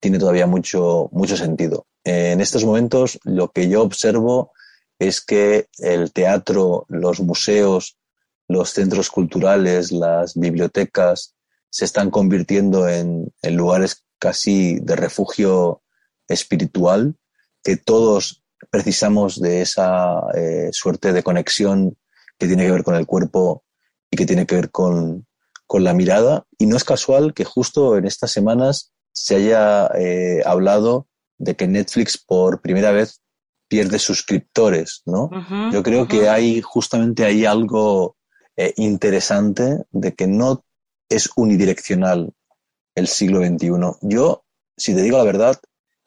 [0.00, 1.86] tiene todavía mucho, mucho sentido.
[2.04, 4.52] En estos momentos, lo que yo observo
[4.98, 7.98] es que el teatro, los museos,
[8.48, 11.34] los centros culturales, las bibliotecas,
[11.70, 15.82] se están convirtiendo en, lugares casi de refugio
[16.28, 17.16] espiritual,
[17.62, 21.96] que todos precisamos de esa eh, suerte de conexión
[22.38, 23.64] que tiene que ver con el cuerpo
[24.10, 25.26] y que tiene que ver con,
[25.66, 26.46] con la mirada.
[26.58, 31.66] Y no es casual que justo en estas semanas se haya eh, hablado de que
[31.66, 33.20] Netflix por primera vez
[33.68, 35.30] pierde suscriptores, ¿no?
[35.72, 38.16] Yo creo que hay justamente ahí algo
[38.56, 40.64] eh, interesante de que no
[41.08, 42.32] es unidireccional
[42.94, 43.70] el siglo XXI.
[44.02, 44.44] Yo,
[44.76, 45.60] si te digo la verdad,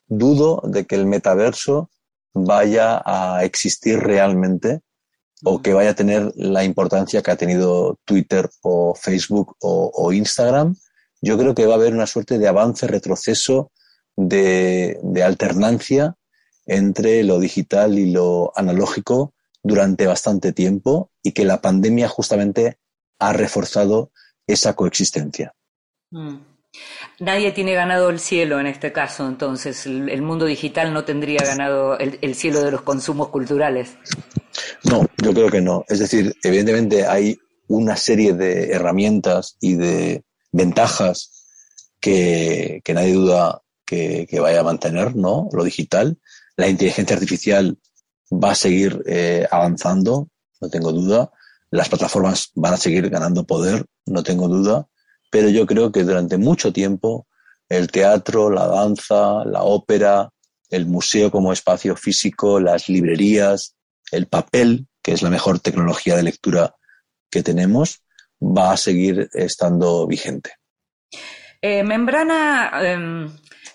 [0.08, 1.90] dudo de que el metaverso
[2.34, 4.82] vaya a existir realmente
[5.44, 10.12] o que vaya a tener la importancia que ha tenido Twitter o Facebook o, o
[10.14, 10.76] Instagram.
[11.22, 13.72] Yo creo que va a haber una suerte de avance, retroceso,
[14.16, 16.17] de, de alternancia
[16.68, 22.78] entre lo digital y lo analógico durante bastante tiempo y que la pandemia justamente
[23.20, 24.12] ha reforzado
[24.46, 25.54] esa coexistencia.
[26.12, 26.38] Mm.
[27.20, 31.40] Nadie tiene ganado el cielo en este caso, entonces el, el mundo digital no tendría
[31.44, 33.98] ganado el, el cielo de los consumos culturales.
[34.84, 35.86] No, yo creo que no.
[35.88, 41.32] Es decir, evidentemente hay una serie de herramientas y de ventajas
[42.00, 45.50] que, que nadie duda que, que vaya a mantener, ¿no?
[45.52, 46.18] Lo digital.
[46.58, 47.78] La inteligencia artificial
[48.32, 50.28] va a seguir eh, avanzando,
[50.60, 51.32] no tengo duda.
[51.70, 54.88] Las plataformas van a seguir ganando poder, no tengo duda.
[55.30, 57.28] Pero yo creo que durante mucho tiempo
[57.70, 60.30] el teatro, la danza, la ópera,
[60.70, 63.76] el museo como espacio físico, las librerías,
[64.12, 66.76] el papel, que es la mejor tecnología de lectura
[67.30, 68.04] que tenemos,
[68.42, 70.54] va a seguir estando vigente.
[71.62, 73.30] Eh, Membrana em,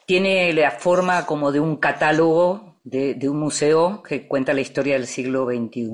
[0.07, 5.07] tiene la forma como de un catálogo de, un museo que cuenta la historia del
[5.07, 5.89] siglo XXI.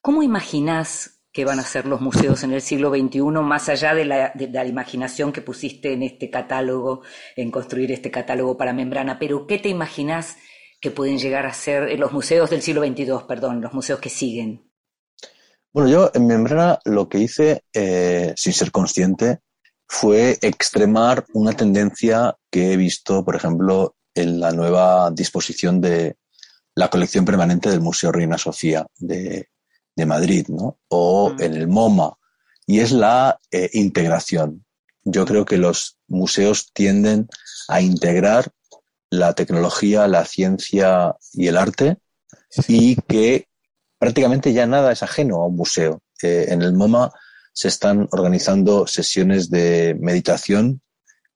[0.00, 4.04] ¿Cómo imaginás que van a ser los museos en el siglo XXI, más allá de
[4.04, 7.02] la, de la imaginación que pusiste en este catálogo,
[7.34, 9.18] en construir este catálogo para Membrana?
[9.18, 10.36] Pero ¿qué te imaginás
[10.80, 14.08] que pueden llegar a ser eh, los museos del siglo XXII, perdón, los museos que
[14.08, 14.70] siguen?
[15.72, 19.40] Bueno, yo en Membrana lo que hice, eh, sin ser consciente,
[19.86, 26.16] fue extremar una tendencia que he visto, por ejemplo, en la nueva disposición de
[26.74, 29.48] la colección permanente del Museo Reina Sofía de,
[29.94, 30.78] de Madrid, ¿no?
[30.88, 31.42] O Mm.
[31.42, 32.12] en el MoMA,
[32.66, 34.64] y es la eh, integración.
[35.04, 37.28] Yo creo que los museos tienden
[37.68, 38.50] a integrar
[39.10, 41.98] la tecnología, la ciencia y el arte
[42.66, 43.46] y que
[43.98, 46.00] prácticamente ya nada es ajeno a un museo.
[46.22, 47.12] Eh, en el MoMA
[47.52, 50.82] se están organizando sesiones de meditación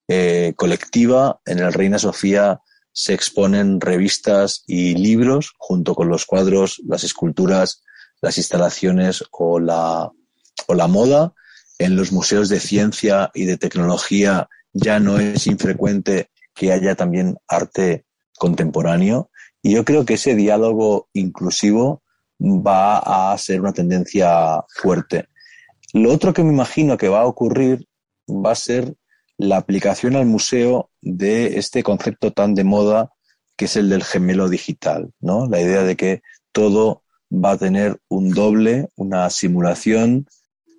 [0.08, 1.40] eh, colectiva.
[1.46, 2.60] En el Reina Sofía
[2.92, 7.82] se exponen revistas y libros junto con los cuadros, las esculturas,
[8.20, 10.10] las instalaciones o la,
[10.66, 11.32] o la moda.
[11.78, 17.38] En los museos de ciencia y de tecnología ya no es infrecuente que haya también
[17.48, 18.04] arte
[18.38, 19.30] contemporáneo.
[19.62, 22.02] Y yo creo que ese diálogo inclusivo
[22.40, 25.28] va a ser una tendencia fuerte.
[25.92, 27.86] Lo otro que me imagino que va a ocurrir
[28.28, 28.94] va a ser
[29.40, 33.10] la aplicación al museo de este concepto tan de moda
[33.56, 35.46] que es el del gemelo digital, ¿no?
[35.46, 36.22] La idea de que
[36.52, 40.26] todo va a tener un doble, una simulación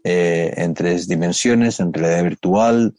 [0.03, 2.95] eh, en tres dimensiones, en realidad virtual,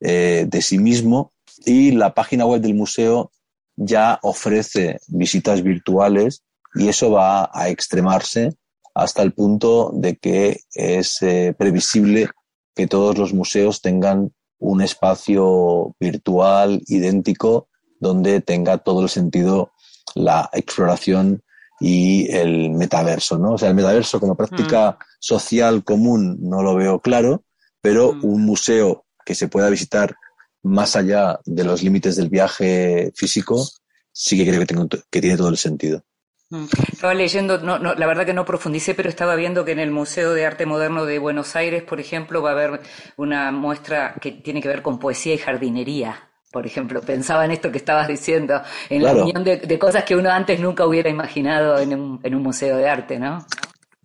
[0.00, 1.32] eh, de sí mismo,
[1.64, 3.30] y la página web del museo
[3.76, 6.42] ya ofrece visitas virtuales
[6.74, 8.54] y eso va a extremarse
[8.94, 12.28] hasta el punto de que es eh, previsible
[12.74, 19.72] que todos los museos tengan un espacio virtual idéntico donde tenga todo el sentido
[20.14, 21.42] la exploración
[21.80, 23.52] y el metaverso, ¿no?
[23.54, 27.44] O sea, el metaverso como práctica social común no lo veo claro,
[27.82, 28.26] pero Mm.
[28.26, 30.16] un museo que se pueda visitar
[30.62, 33.66] más allá de los límites del viaje físico,
[34.12, 36.02] sí que creo que, tengo- que tiene todo el sentido.
[36.50, 36.66] Mm.
[36.92, 39.90] Estaba leyendo, no, no, la verdad que no profundicé, pero estaba viendo que en el
[39.90, 42.80] Museo de Arte Moderno de Buenos Aires, por ejemplo, va a haber
[43.16, 46.30] una muestra que tiene que ver con poesía y jardinería.
[46.52, 50.14] Por ejemplo, pensaba en esto que estabas diciendo, en la unión de, de cosas que
[50.14, 53.44] uno antes nunca hubiera imaginado en un, en un museo de arte, ¿no?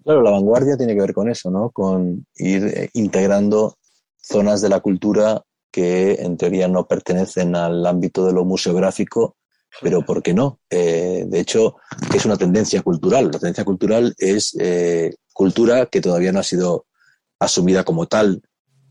[0.03, 1.69] Claro, la vanguardia tiene que ver con eso, ¿no?
[1.69, 3.77] Con ir eh, integrando
[4.19, 9.37] zonas de la cultura que en teoría no pertenecen al ámbito de lo museográfico,
[9.79, 10.59] pero ¿por qué no?
[10.69, 11.77] Eh, de hecho,
[12.13, 13.25] es una tendencia cultural.
[13.25, 16.85] La tendencia cultural es eh, cultura que todavía no ha sido
[17.39, 18.41] asumida como tal,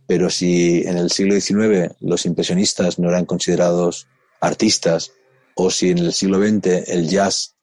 [0.07, 4.09] pero si en el siglo XIX los impresionistas no eran considerados
[4.41, 5.13] artistas,
[5.55, 7.55] o si en el siglo XX el jazz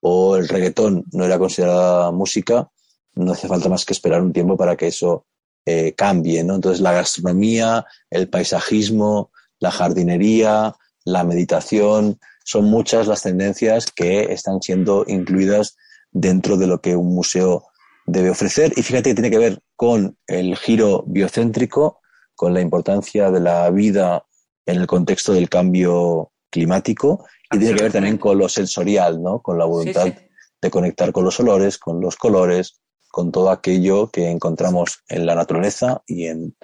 [0.00, 2.70] o el reggaetón no era considerada música,
[3.14, 5.26] no hace falta más que esperar un tiempo para que eso
[5.64, 6.44] eh, cambie.
[6.44, 6.54] ¿no?
[6.54, 14.62] Entonces la gastronomía, el paisajismo, la jardinería, la meditación, son muchas las tendencias que están
[14.62, 15.76] siendo incluidas
[16.12, 17.64] dentro de lo que un museo
[18.06, 18.72] debe ofrecer.
[18.76, 22.00] Y fíjate que tiene que ver con el giro biocéntrico,
[22.36, 24.24] con la importancia de la vida
[24.64, 29.42] en el contexto del cambio climático y tiene que ver también con lo sensorial, ¿no?
[29.42, 30.26] con la voluntad Sí, sí.
[30.62, 32.80] de conectar con los olores, con los colores,
[33.10, 36.56] con todo aquello que encontramos en la naturaleza y en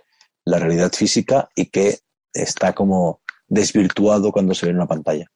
[0.45, 1.99] la realidad física y que
[2.33, 5.27] está como desvirtuado cuando se ve en una pantalla.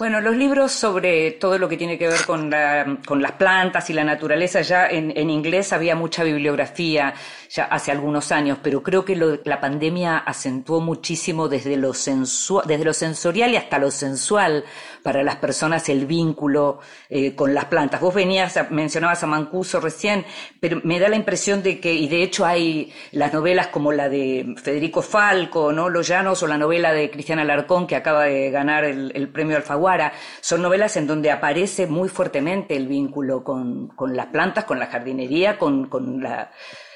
[0.00, 3.90] Bueno, los libros sobre todo lo que tiene que ver con, la- con las plantas
[3.90, 7.12] y la naturaleza, ya en, en inglés había mucha bibliografía
[7.50, 12.84] ya hace algunos años, pero creo que lo- la pandemia acentuó muchísimo desde lo, desde
[12.86, 14.64] lo sensorial y hasta lo sensual
[15.02, 18.00] para las personas el vínculo eh, con las plantas.
[18.00, 20.24] Vos venías, a- mencionabas a Mancuso recién,
[20.60, 24.08] pero me da la impresión de que, y de hecho hay las novelas como la
[24.08, 25.88] de Federico Falco, ¿no?
[25.88, 29.56] Los Llanos o la novela de Cristiana Alarcón que acaba de ganar el, el premio
[29.56, 34.78] Alfaguara, son novelas en donde aparece muy fuertemente el vínculo con, con las plantas, con
[34.78, 36.50] la jardinería, con, con la,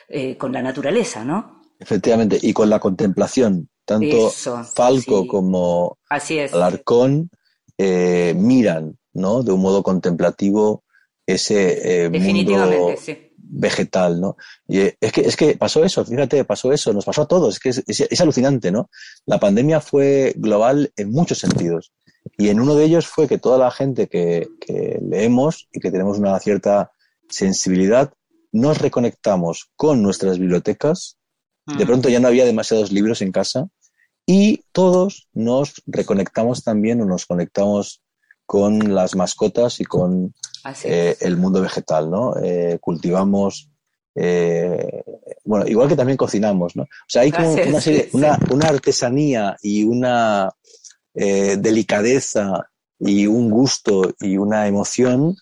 [0.08, 1.62] eh, con la naturaleza, ¿no?
[1.78, 5.26] Efectivamente, y con la contemplación, tanto Eso, Falco sí.
[5.26, 6.54] como Así es.
[6.54, 7.30] Alarcón
[7.78, 9.42] eh, miran ¿no?
[9.42, 10.84] de un modo contemplativo
[11.26, 12.08] ese eh,
[12.44, 13.16] mundo sí.
[13.36, 14.36] vegetal, ¿no?
[14.68, 17.54] Y eh, es que, es que pasó eso, fíjate, pasó eso, nos pasó a todos,
[17.54, 18.90] es que es, es- es alucinante, ¿no?
[19.26, 21.92] La pandemia fue global en muchos sentidos.
[22.38, 25.90] Y en uno de ellos fue que toda la gente que, que leemos y que
[25.90, 26.90] tenemos una cierta
[27.28, 28.12] sensibilidad,
[28.52, 31.16] nos reconectamos con nuestras bibliotecas.
[31.66, 31.86] De Mm.
[31.86, 33.68] pronto ya no había demasiados libros en casa
[34.26, 38.02] y todos nos reconectamos también o nos conectamos
[38.46, 40.34] con las mascotas y con
[40.84, 42.34] eh, el mundo vegetal, ¿no?
[42.42, 43.70] Eh, cultivamos,
[44.14, 45.02] eh,
[45.44, 46.82] bueno, igual que también cocinamos, ¿no?
[46.84, 50.50] O sea, hay como una, serie- una, una artesanía y una
[51.14, 55.36] eh, delicadeza y un gusto y una emoción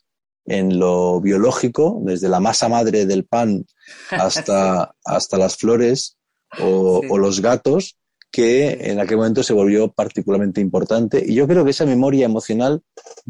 [0.44, 3.64] en lo biológico, desde la masa madre del pan
[4.10, 6.16] hasta, hasta las flores
[6.60, 7.08] o, Sí.
[7.10, 7.96] o los gatos,
[8.32, 11.22] que en aquel momento se volvió particularmente importante.
[11.24, 12.82] Y yo creo que esa memoria emocional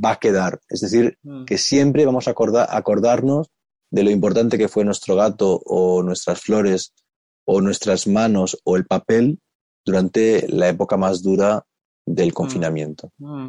[0.03, 0.61] va a quedar.
[0.69, 1.45] Es decir, Mm.
[1.45, 3.49] que siempre vamos a acordar, acordarnos
[3.91, 6.95] de lo importante que fue nuestro gato o nuestras flores
[7.45, 9.41] o nuestras manos o el papel
[9.85, 11.67] durante la época más dura
[12.07, 13.11] del confinamiento.
[13.19, 13.49] Mm.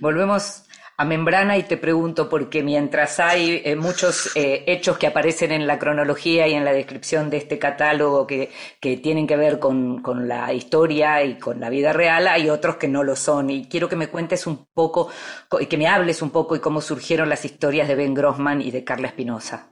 [0.00, 0.62] Volvemos
[0.96, 5.66] a Membrana y te pregunto, porque mientras hay eh, muchos eh, hechos que aparecen en
[5.66, 8.50] la cronología y en la descripción de este catálogo que,
[8.80, 12.76] que tienen que ver con, con la historia y con la vida real, hay otros
[12.76, 13.50] que no lo son.
[13.50, 15.08] Y quiero que me cuentes un poco,
[15.48, 18.60] co- y que me hables un poco de cómo surgieron las historias de Ben Grossman
[18.60, 19.68] y de Carla Espinosa.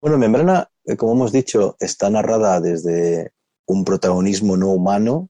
[0.00, 3.32] Bueno, Membrana, eh, como hemos dicho, está narrada desde
[3.66, 5.28] un protagonismo no humano.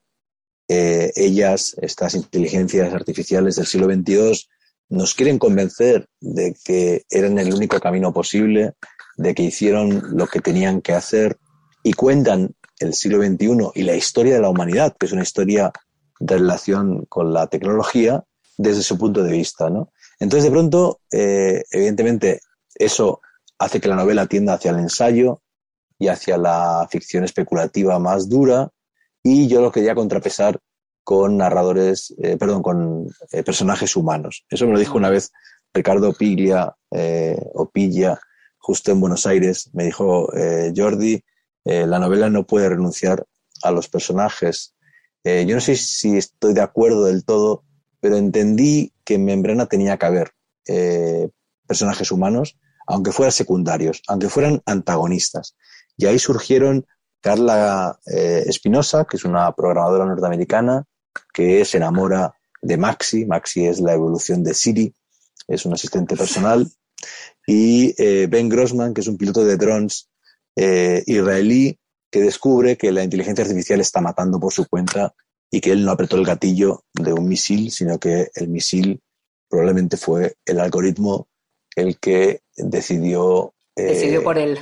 [0.68, 4.48] Ellas, estas inteligencias artificiales del siglo XXII,
[4.90, 8.74] nos quieren convencer de que eran el único camino posible,
[9.16, 11.38] de que hicieron lo que tenían que hacer
[11.82, 15.72] y cuentan el siglo XXI y la historia de la humanidad, que es una historia
[16.18, 18.24] de relación con la tecnología,
[18.58, 19.70] desde su punto de vista.
[19.70, 19.92] ¿no?
[20.18, 22.40] Entonces, de pronto, eh, evidentemente,
[22.74, 23.20] eso
[23.58, 25.40] hace que la novela tienda hacia el ensayo
[25.98, 28.70] y hacia la ficción especulativa más dura,
[29.22, 30.58] y yo lo quería contrapesar
[31.04, 34.44] con narradores, eh, perdón, con eh, personajes humanos.
[34.48, 35.32] Eso me lo dijo una vez
[35.72, 38.20] Ricardo Piglia eh, o Pilla,
[38.58, 39.70] justo en Buenos Aires.
[39.72, 41.22] Me dijo, eh, Jordi,
[41.64, 43.26] eh, la novela no puede renunciar
[43.62, 44.74] a los personajes.
[45.24, 47.64] Eh, yo no sé si estoy de acuerdo del todo,
[48.00, 50.32] pero entendí que en Membrana tenía que haber
[50.66, 51.28] eh,
[51.66, 55.56] personajes humanos, aunque fueran secundarios, aunque fueran antagonistas.
[55.96, 56.86] Y ahí surgieron
[57.20, 60.86] Carla eh, Espinosa, que es una programadora norteamericana,
[61.32, 63.24] que se enamora de Maxi.
[63.24, 64.94] Maxi es la evolución de Siri,
[65.48, 66.66] es un asistente personal.
[67.46, 70.08] Y eh, Ben Grossman, que es un piloto de drones
[70.56, 71.78] eh, israelí,
[72.10, 75.14] que descubre que la inteligencia artificial está matando por su cuenta
[75.50, 79.00] y que él no apretó el gatillo de un misil, sino que el misil
[79.48, 81.28] probablemente fue el algoritmo
[81.76, 83.54] el que decidió.
[83.76, 84.58] eh, Decidió por él.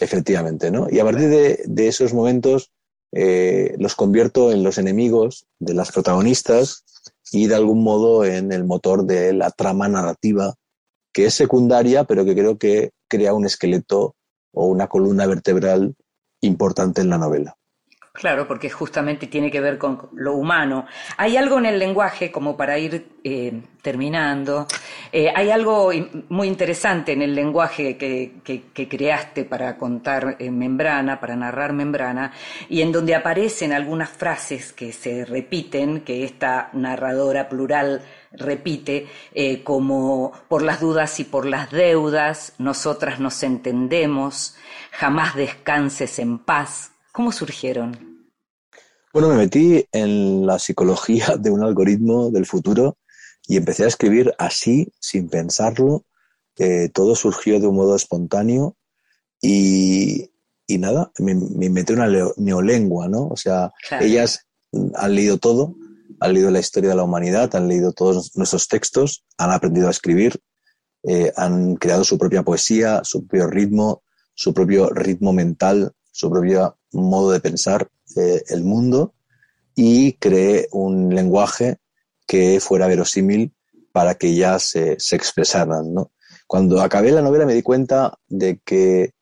[0.00, 0.88] Efectivamente, ¿no?
[0.90, 2.72] Y a partir de, de esos momentos
[3.14, 6.84] eh, los convierto en los enemigos de las protagonistas
[7.30, 10.54] y de algún modo en el motor de la trama narrativa,
[11.12, 14.16] que es secundaria, pero que creo que crea un esqueleto
[14.52, 15.94] o una columna vertebral
[16.40, 17.56] importante en la novela.
[18.16, 20.86] Claro, porque justamente tiene que ver con lo humano.
[21.16, 24.68] Hay algo en el lenguaje, como para ir eh, terminando,
[25.10, 25.90] eh, hay algo
[26.28, 32.32] muy interesante en el lenguaje que, que, creaste para contar membrana, para narrar membrana,
[32.68, 39.64] y en donde aparecen algunas frases que se repiten, que esta narradora plural repite, eh,
[39.64, 44.56] como por las dudas y por las deudas, nosotras nos entendemos,
[44.92, 48.26] jamás descanses en paz, ¿Cómo surgieron?
[49.12, 52.98] Bueno, me metí en la psicología de un algoritmo del futuro
[53.46, 56.06] y empecé a escribir así, sin pensarlo.
[56.58, 58.76] Eh, todo surgió de un modo espontáneo
[59.40, 60.28] y,
[60.66, 63.28] nada, me, me metí una neolengua, ¿no?
[63.28, 64.48] O sea, ellas
[64.96, 65.76] han leído todo,
[66.18, 69.92] han leído la historia de la humanidad, han leído todos nuestros textos, han aprendido a
[69.92, 70.40] escribir,
[71.04, 74.02] eh, han creado su propia poesía, su propio ritmo,
[74.34, 79.14] su propio ritmo mental, su propio modo de pensar eh, el mundo
[79.74, 81.78] y creé un lenguaje
[82.24, 83.52] que fuera verosímil
[83.90, 85.92] para que se, se expresaran.
[85.92, 86.12] ¿no?
[86.46, 89.12] Cuando acabé la novela me di cuenta de que,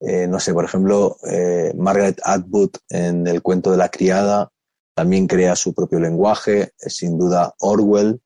[0.00, 4.50] eh, no sé, por ejemplo, eh, Margaret Atwood en el cuento de la criada
[4.94, 8.20] también crea su propio lenguaje, sin duda Orwell,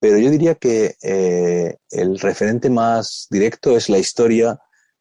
[0.00, 0.96] pero yo diría que
[1.90, 4.58] el referente más directo es la historia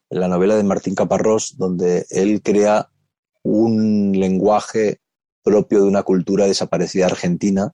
[0.10, 2.90] en la novela de Martín Caparrós, donde él crea
[3.44, 5.02] un lenguaje
[5.44, 7.72] propio de una cultura desaparecida argentina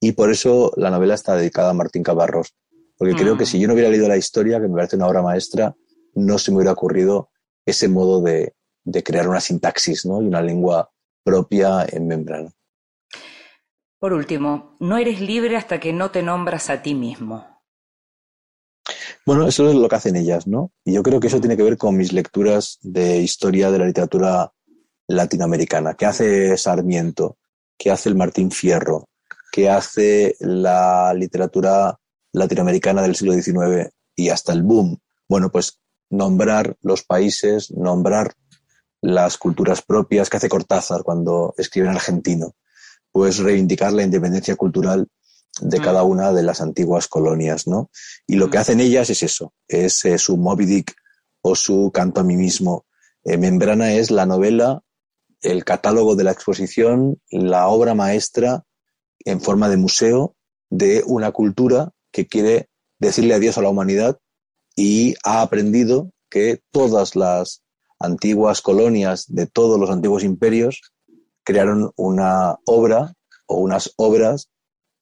[0.00, 2.54] y por eso la novela está dedicada a Martín Caparrós.
[2.96, 3.46] Porque creo que mm.
[3.46, 5.74] si yo no hubiera leído la historia, que me parece una obra maestra,
[6.14, 7.30] no se me hubiera ocurrido
[7.64, 8.54] ese modo de,
[8.84, 10.22] de crear una sintaxis ¿no?
[10.22, 10.90] y una lengua
[11.24, 12.52] propia en membrana.
[13.98, 17.51] Por último, no eres libre hasta que no te nombras a ti mismo.
[19.24, 20.72] Bueno, eso es lo que hacen ellas, ¿no?
[20.84, 23.86] Y yo creo que eso tiene que ver con mis lecturas de historia de la
[23.86, 24.52] literatura
[25.06, 25.94] latinoamericana.
[25.94, 27.38] ¿Qué hace Sarmiento?
[27.78, 29.08] ¿Qué hace el Martín Fierro?
[29.52, 31.98] ¿Qué hace la literatura
[32.32, 34.98] latinoamericana del siglo XIX y hasta el boom?
[35.28, 35.78] Bueno, pues
[36.10, 38.34] nombrar los países, nombrar
[39.00, 42.54] las culturas propias que hace Cortázar cuando escribe en argentino,
[43.10, 45.08] pues reivindicar la independencia cultural
[45.60, 45.82] de mm.
[45.82, 47.90] cada una de las antiguas colonias, ¿no?
[48.26, 48.60] Y lo que mm.
[48.60, 50.94] hacen ellas es eso, es eh, su Moby Dick
[51.42, 52.86] o su Canto a mí mismo.
[53.24, 54.82] Eh, Membrana es la novela,
[55.40, 58.64] el catálogo de la exposición, la obra maestra
[59.24, 60.36] en forma de museo
[60.70, 64.18] de una cultura que quiere decirle adiós a la humanidad
[64.76, 67.62] y ha aprendido que todas las
[67.98, 70.80] antiguas colonias de todos los antiguos imperios
[71.44, 73.14] crearon una obra
[73.46, 74.48] o unas obras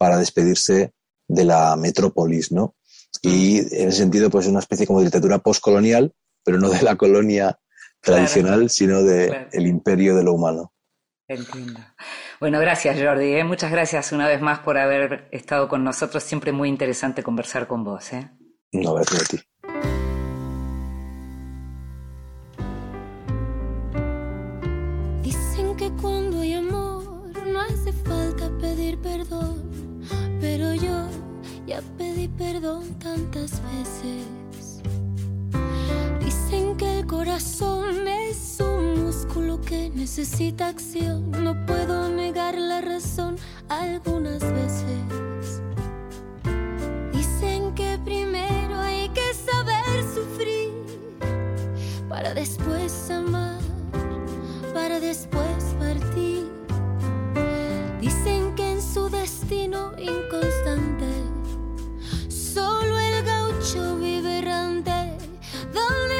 [0.00, 0.94] para despedirse
[1.28, 2.74] de la metrópolis, ¿no?
[3.20, 6.80] Y en ese sentido, pues es una especie como de literatura postcolonial, pero no de
[6.80, 7.60] la colonia
[8.00, 10.72] tradicional, sino del el imperio de lo humano.
[11.28, 11.80] Entiendo.
[12.40, 13.34] Bueno, gracias Jordi.
[13.34, 13.44] ¿eh?
[13.44, 16.22] Muchas gracias una vez más por haber estado con nosotros.
[16.22, 18.10] Siempre muy interesante conversar con vos.
[18.14, 18.30] ¿eh?
[18.72, 19.49] No, gracias a ti.
[32.28, 34.82] Perdón tantas veces.
[36.20, 41.30] Dicen que el corazón es un músculo que necesita acción.
[41.30, 43.36] No puedo negar la razón
[43.68, 45.62] algunas veces.
[47.12, 50.70] Dicen que primero hay que saber sufrir
[52.08, 53.60] para después amar,
[54.74, 56.50] para después partir.
[58.00, 60.89] Dicen que su destino inconstante.
[63.60, 65.18] Solo el gaucho vive errante,
[65.72, 66.19] donde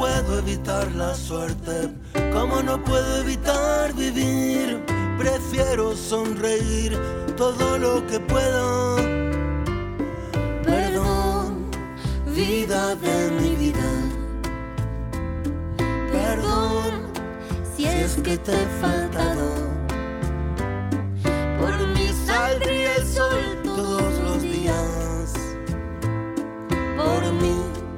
[0.00, 1.90] Puedo evitar la suerte,
[2.32, 4.82] como no puedo evitar vivir.
[5.18, 6.98] Prefiero sonreír
[7.36, 8.96] todo lo que pueda.
[10.64, 11.70] Perdón,
[12.34, 13.90] vida de mi vida.
[16.10, 17.12] Perdón
[17.76, 19.49] si es que te he faltado.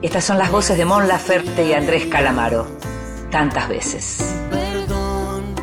[0.03, 2.67] Estas son las voces de Mon Laferte y Andrés Calamaro.
[3.31, 4.35] Tantas veces.
[4.51, 5.55] perdón,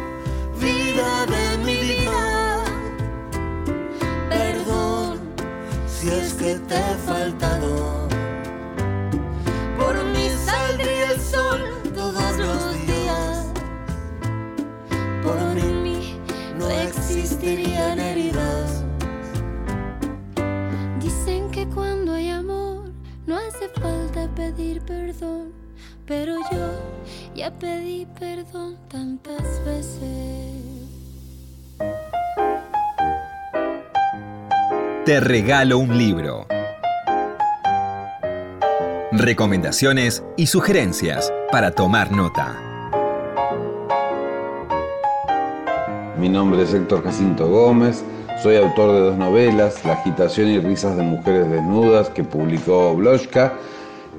[0.57, 2.63] vida de mi vida.
[4.29, 5.19] Perdón,
[5.87, 7.98] si es que te he faltado.
[24.55, 25.51] Pedir perdón,
[26.07, 26.71] pero yo
[27.35, 29.99] ya pedí perdón tantas veces.
[35.05, 36.47] Te regalo un libro.
[39.11, 42.59] Recomendaciones y sugerencias para tomar nota.
[46.17, 48.03] Mi nombre es Héctor Jacinto Gómez,
[48.41, 53.53] soy autor de dos novelas, La agitación y risas de mujeres desnudas, que publicó Bloshka.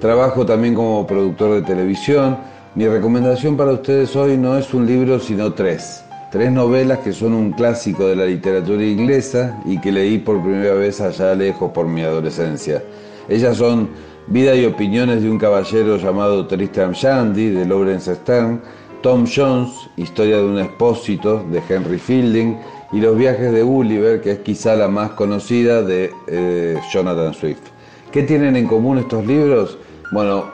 [0.01, 2.39] Trabajo también como productor de televisión.
[2.75, 6.03] Mi recomendación para ustedes hoy no es un libro, sino tres.
[6.33, 10.73] Tres novelas que son un clásico de la literatura inglesa y que leí por primera
[10.73, 12.83] vez allá lejos por mi adolescencia.
[13.29, 13.91] Ellas son
[14.27, 18.63] Vida y opiniones de un caballero llamado Tristram Shandy, de Lawrence Stern,
[19.03, 22.57] Tom Jones, Historia de un expósito, de Henry Fielding,
[22.93, 27.71] y Los viajes de Gulliver, que es quizá la más conocida de eh, Jonathan Swift.
[28.13, 29.79] ¿Qué tienen en común estos libros?
[30.11, 30.45] Bueno,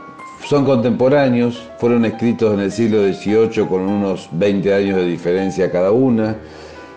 [0.46, 5.92] son contemporáneos, fueron escritos en el siglo XVIII con unos 20 años de diferencia cada
[5.92, 6.36] una.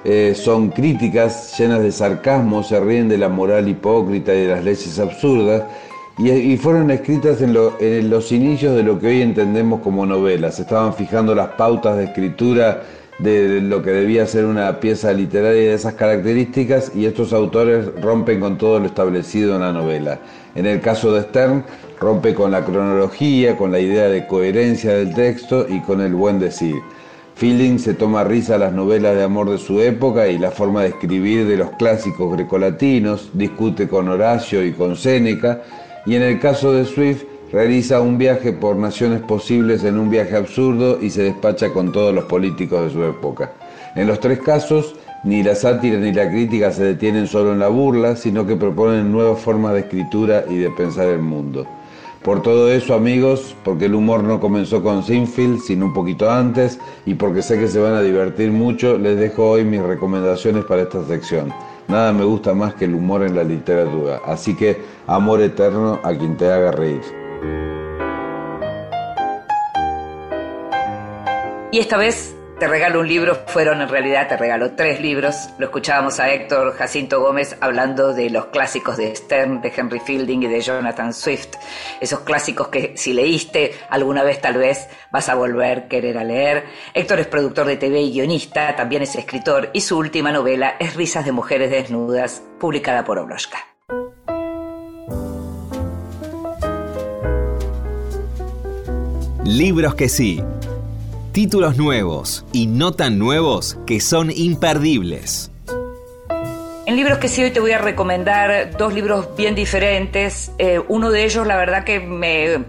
[0.06, 4.64] Eh, son críticas llenas de sarcasmo, se ríen de la moral hipócrita y de las
[4.64, 5.64] leyes absurdas,
[6.18, 10.06] y, y fueron escritas en, lo- en los inicios de lo que hoy entendemos como
[10.06, 10.60] novelas.
[10.60, 12.84] Estaban fijando las pautas de escritura
[13.20, 18.40] de lo que debía ser una pieza literaria de esas características y estos autores rompen
[18.40, 20.20] con todo lo establecido en la novela.
[20.60, 21.64] En el caso de Stern,
[22.02, 26.38] rompe con la cronología, con la idea de coherencia del texto y con el buen
[26.38, 26.76] decir.
[27.36, 30.82] Fielding se toma risa a las novelas de amor de su época y la forma
[30.82, 35.62] de escribir de los clásicos grecolatinos, discute con Horacio y con Séneca,
[36.06, 40.36] y en el caso de Swift realiza un viaje por naciones posibles en un viaje
[40.36, 43.54] absurdo y se despacha con todos los políticos de su época.
[43.96, 47.68] En los tres casos, ni la sátira ni la crítica se detienen solo en la
[47.68, 51.66] burla, sino que proponen nuevas formas de escritura y de pensar el mundo.
[52.24, 56.80] Por todo eso, amigos, porque el humor no comenzó con Sinfield, sino un poquito antes,
[57.06, 60.82] y porque sé que se van a divertir mucho, les dejo hoy mis recomendaciones para
[60.82, 61.54] esta sección.
[61.88, 66.14] Nada me gusta más que el humor en la literatura, así que amor eterno a
[66.14, 67.02] quien te haga reír.
[71.72, 75.50] Y esta vez te regalo un libro, fueron en realidad te regalo tres libros.
[75.58, 80.44] Lo escuchábamos a Héctor Jacinto Gómez hablando de los clásicos de Stern, de Henry Fielding
[80.44, 81.56] y de Jonathan Swift.
[82.02, 86.66] Esos clásicos que si leíste alguna vez tal vez vas a volver a querer leer.
[86.94, 90.96] Héctor es productor de TV y guionista, también es escritor y su última novela es
[90.96, 93.60] Risas de Mujeres Desnudas, publicada por Obloshka.
[99.46, 100.44] Libros que sí.
[101.32, 105.52] Títulos nuevos y no tan nuevos que son imperdibles.
[106.88, 110.52] En libros que sí hoy te voy a recomendar dos libros bien diferentes.
[110.58, 112.66] Eh, uno de ellos, la verdad que me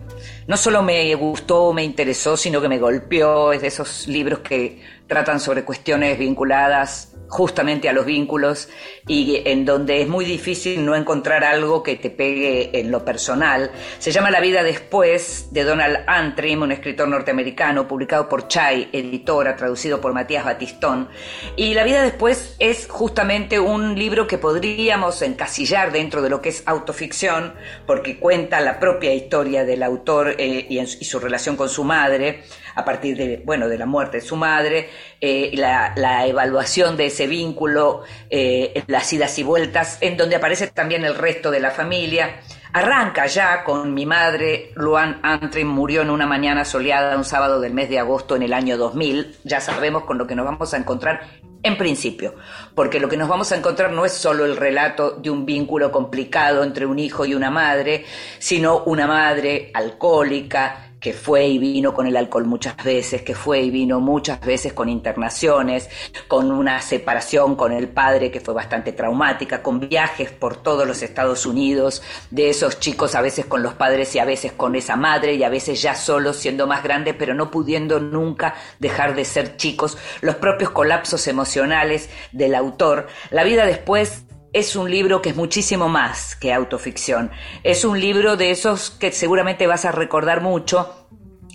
[0.47, 3.55] no solo me gustó, me interesó, sino que me golpeó.
[3.55, 8.69] Es de esos libros que tratan sobre cuestiones vinculadas justamente a los vínculos
[9.07, 13.71] y en donde es muy difícil no encontrar algo que te pegue en lo personal.
[13.99, 19.57] Se llama La vida después de Donald Antrim, un escritor norteamericano, publicado por Chai, editora,
[19.57, 21.09] traducido por Matías Batistón.
[21.57, 26.49] Y La vida después es justamente un libro que podríamos encasillar dentro de lo que
[26.49, 27.55] es autoficción,
[27.87, 32.43] porque cuenta la propia historia del autor eh, y, su relación con su madre.
[32.75, 34.89] A partir de, bueno, de la muerte de su madre,
[35.21, 41.05] eh, la, evaluación de ese vínculo, eh, las idas y vueltas, en donde aparece también
[41.05, 42.41] el resto de la familia.
[42.73, 47.75] Arranca ya con mi madre, Luan Antrim murió en una mañana soleada un sábado del
[47.75, 49.39] mes de agosto en el año 2000.
[49.43, 51.23] Ya sabemos con lo que nos vamos a encontrar
[51.63, 52.37] en principio,
[52.75, 55.91] porque lo que nos vamos a encontrar no es solo el relato de un vínculo
[55.91, 58.05] complicado entre un hijo y una madre,
[58.39, 63.63] sino una madre alcohólica, que fue y vino con el alcohol muchas veces, que fue
[63.63, 65.89] y vino muchas veces con internaciones,
[66.29, 71.03] con una separación con el padre que fue bastante traumática, con viajes por todos los
[71.03, 74.97] Estados Unidos, de esos chicos a veces con los padres y a veces con esa
[74.97, 79.25] madre y a veces ya solos siendo más grandes, pero no pudiendo nunca dejar de
[79.25, 83.09] ser chicos, los propios colapsos emocionales del autor.
[83.31, 87.31] La vida después es un libro que es muchísimo más que autoficción.
[87.63, 91.09] Es un libro de esos que seguramente vas a recordar mucho,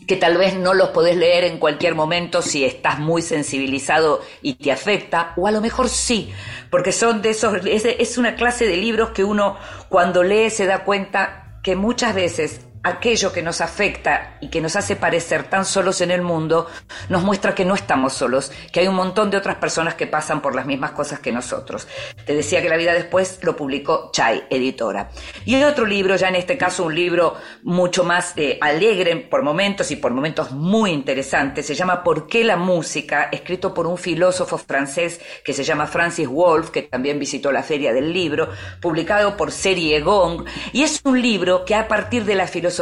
[0.08, 4.56] que tal vez no los podés leer en cualquier momento si estás muy sensibilizado y
[4.56, 6.32] te afecta, o a lo mejor sí,
[6.70, 9.58] porque son de esos, es, es una clase de libros que uno
[9.90, 14.76] cuando lee se da cuenta que muchas veces aquello que nos afecta y que nos
[14.76, 16.68] hace parecer tan solos en el mundo,
[17.10, 20.40] nos muestra que no estamos solos, que hay un montón de otras personas que pasan
[20.40, 21.88] por las mismas cosas que nosotros.
[22.26, 25.10] Te decía que la vida después lo publicó Chai, editora.
[25.46, 29.90] Y otro libro, ya en este caso un libro mucho más eh, alegre por momentos
[29.90, 34.60] y por momentos muy interesante, se llama ¿Por qué la música?, escrito por un filósofo
[34.60, 39.52] francés que se llama Francis Wolff, que también visitó la feria del libro, publicado por
[39.52, 42.75] Serie Gong, y es un libro que a partir de la filosofía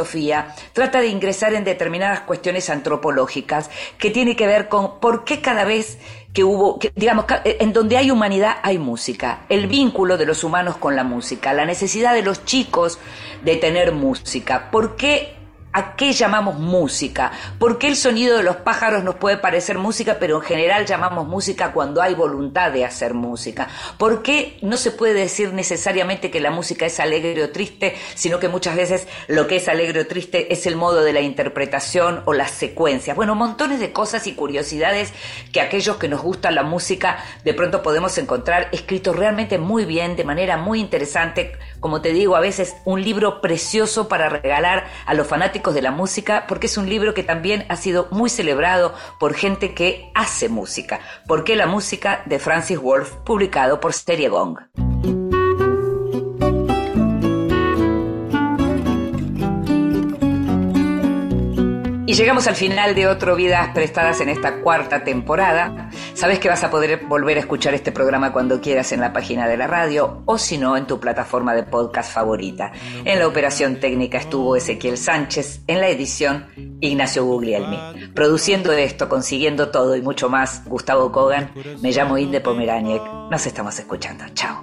[0.72, 5.64] Trata de ingresar en determinadas cuestiones antropológicas que tiene que ver con por qué cada
[5.64, 5.98] vez
[6.32, 10.96] que hubo, digamos, en donde hay humanidad hay música, el vínculo de los humanos con
[10.96, 12.98] la música, la necesidad de los chicos
[13.44, 15.43] de tener música, por qué
[15.76, 17.32] ¿A qué llamamos música?
[17.58, 21.26] ¿Por qué el sonido de los pájaros nos puede parecer música, pero en general llamamos
[21.26, 23.66] música cuando hay voluntad de hacer música?
[23.98, 28.38] ¿Por qué no se puede decir necesariamente que la música es alegre o triste, sino
[28.38, 32.22] que muchas veces lo que es alegre o triste es el modo de la interpretación
[32.24, 33.16] o las secuencias?
[33.16, 35.12] Bueno, montones de cosas y curiosidades
[35.52, 40.14] que aquellos que nos gusta la música de pronto podemos encontrar escrito realmente muy bien,
[40.14, 45.12] de manera muy interesante, como te digo, a veces un libro precioso para regalar a
[45.12, 48.94] los fanáticos de la música, porque es un libro que también ha sido muy celebrado
[49.20, 51.00] por gente que hace música.
[51.28, 52.22] ¿Por qué la música?
[52.24, 54.30] de Francis Wolff, publicado por Stereo
[62.16, 65.90] Llegamos al final de otro Vidas Prestadas en esta cuarta temporada.
[66.14, 69.48] Sabes que vas a poder volver a escuchar este programa cuando quieras en la página
[69.48, 72.70] de la radio o si no en tu plataforma de podcast favorita.
[73.04, 76.46] En la operación técnica estuvo Ezequiel Sánchez, en la edición
[76.80, 78.12] Ignacio Guglielmi.
[78.14, 81.50] Produciendo esto, consiguiendo todo y mucho más, Gustavo Kogan.
[81.82, 83.02] Me llamo Inde Pomeraniec.
[83.28, 84.24] Nos estamos escuchando.
[84.34, 84.62] Chao.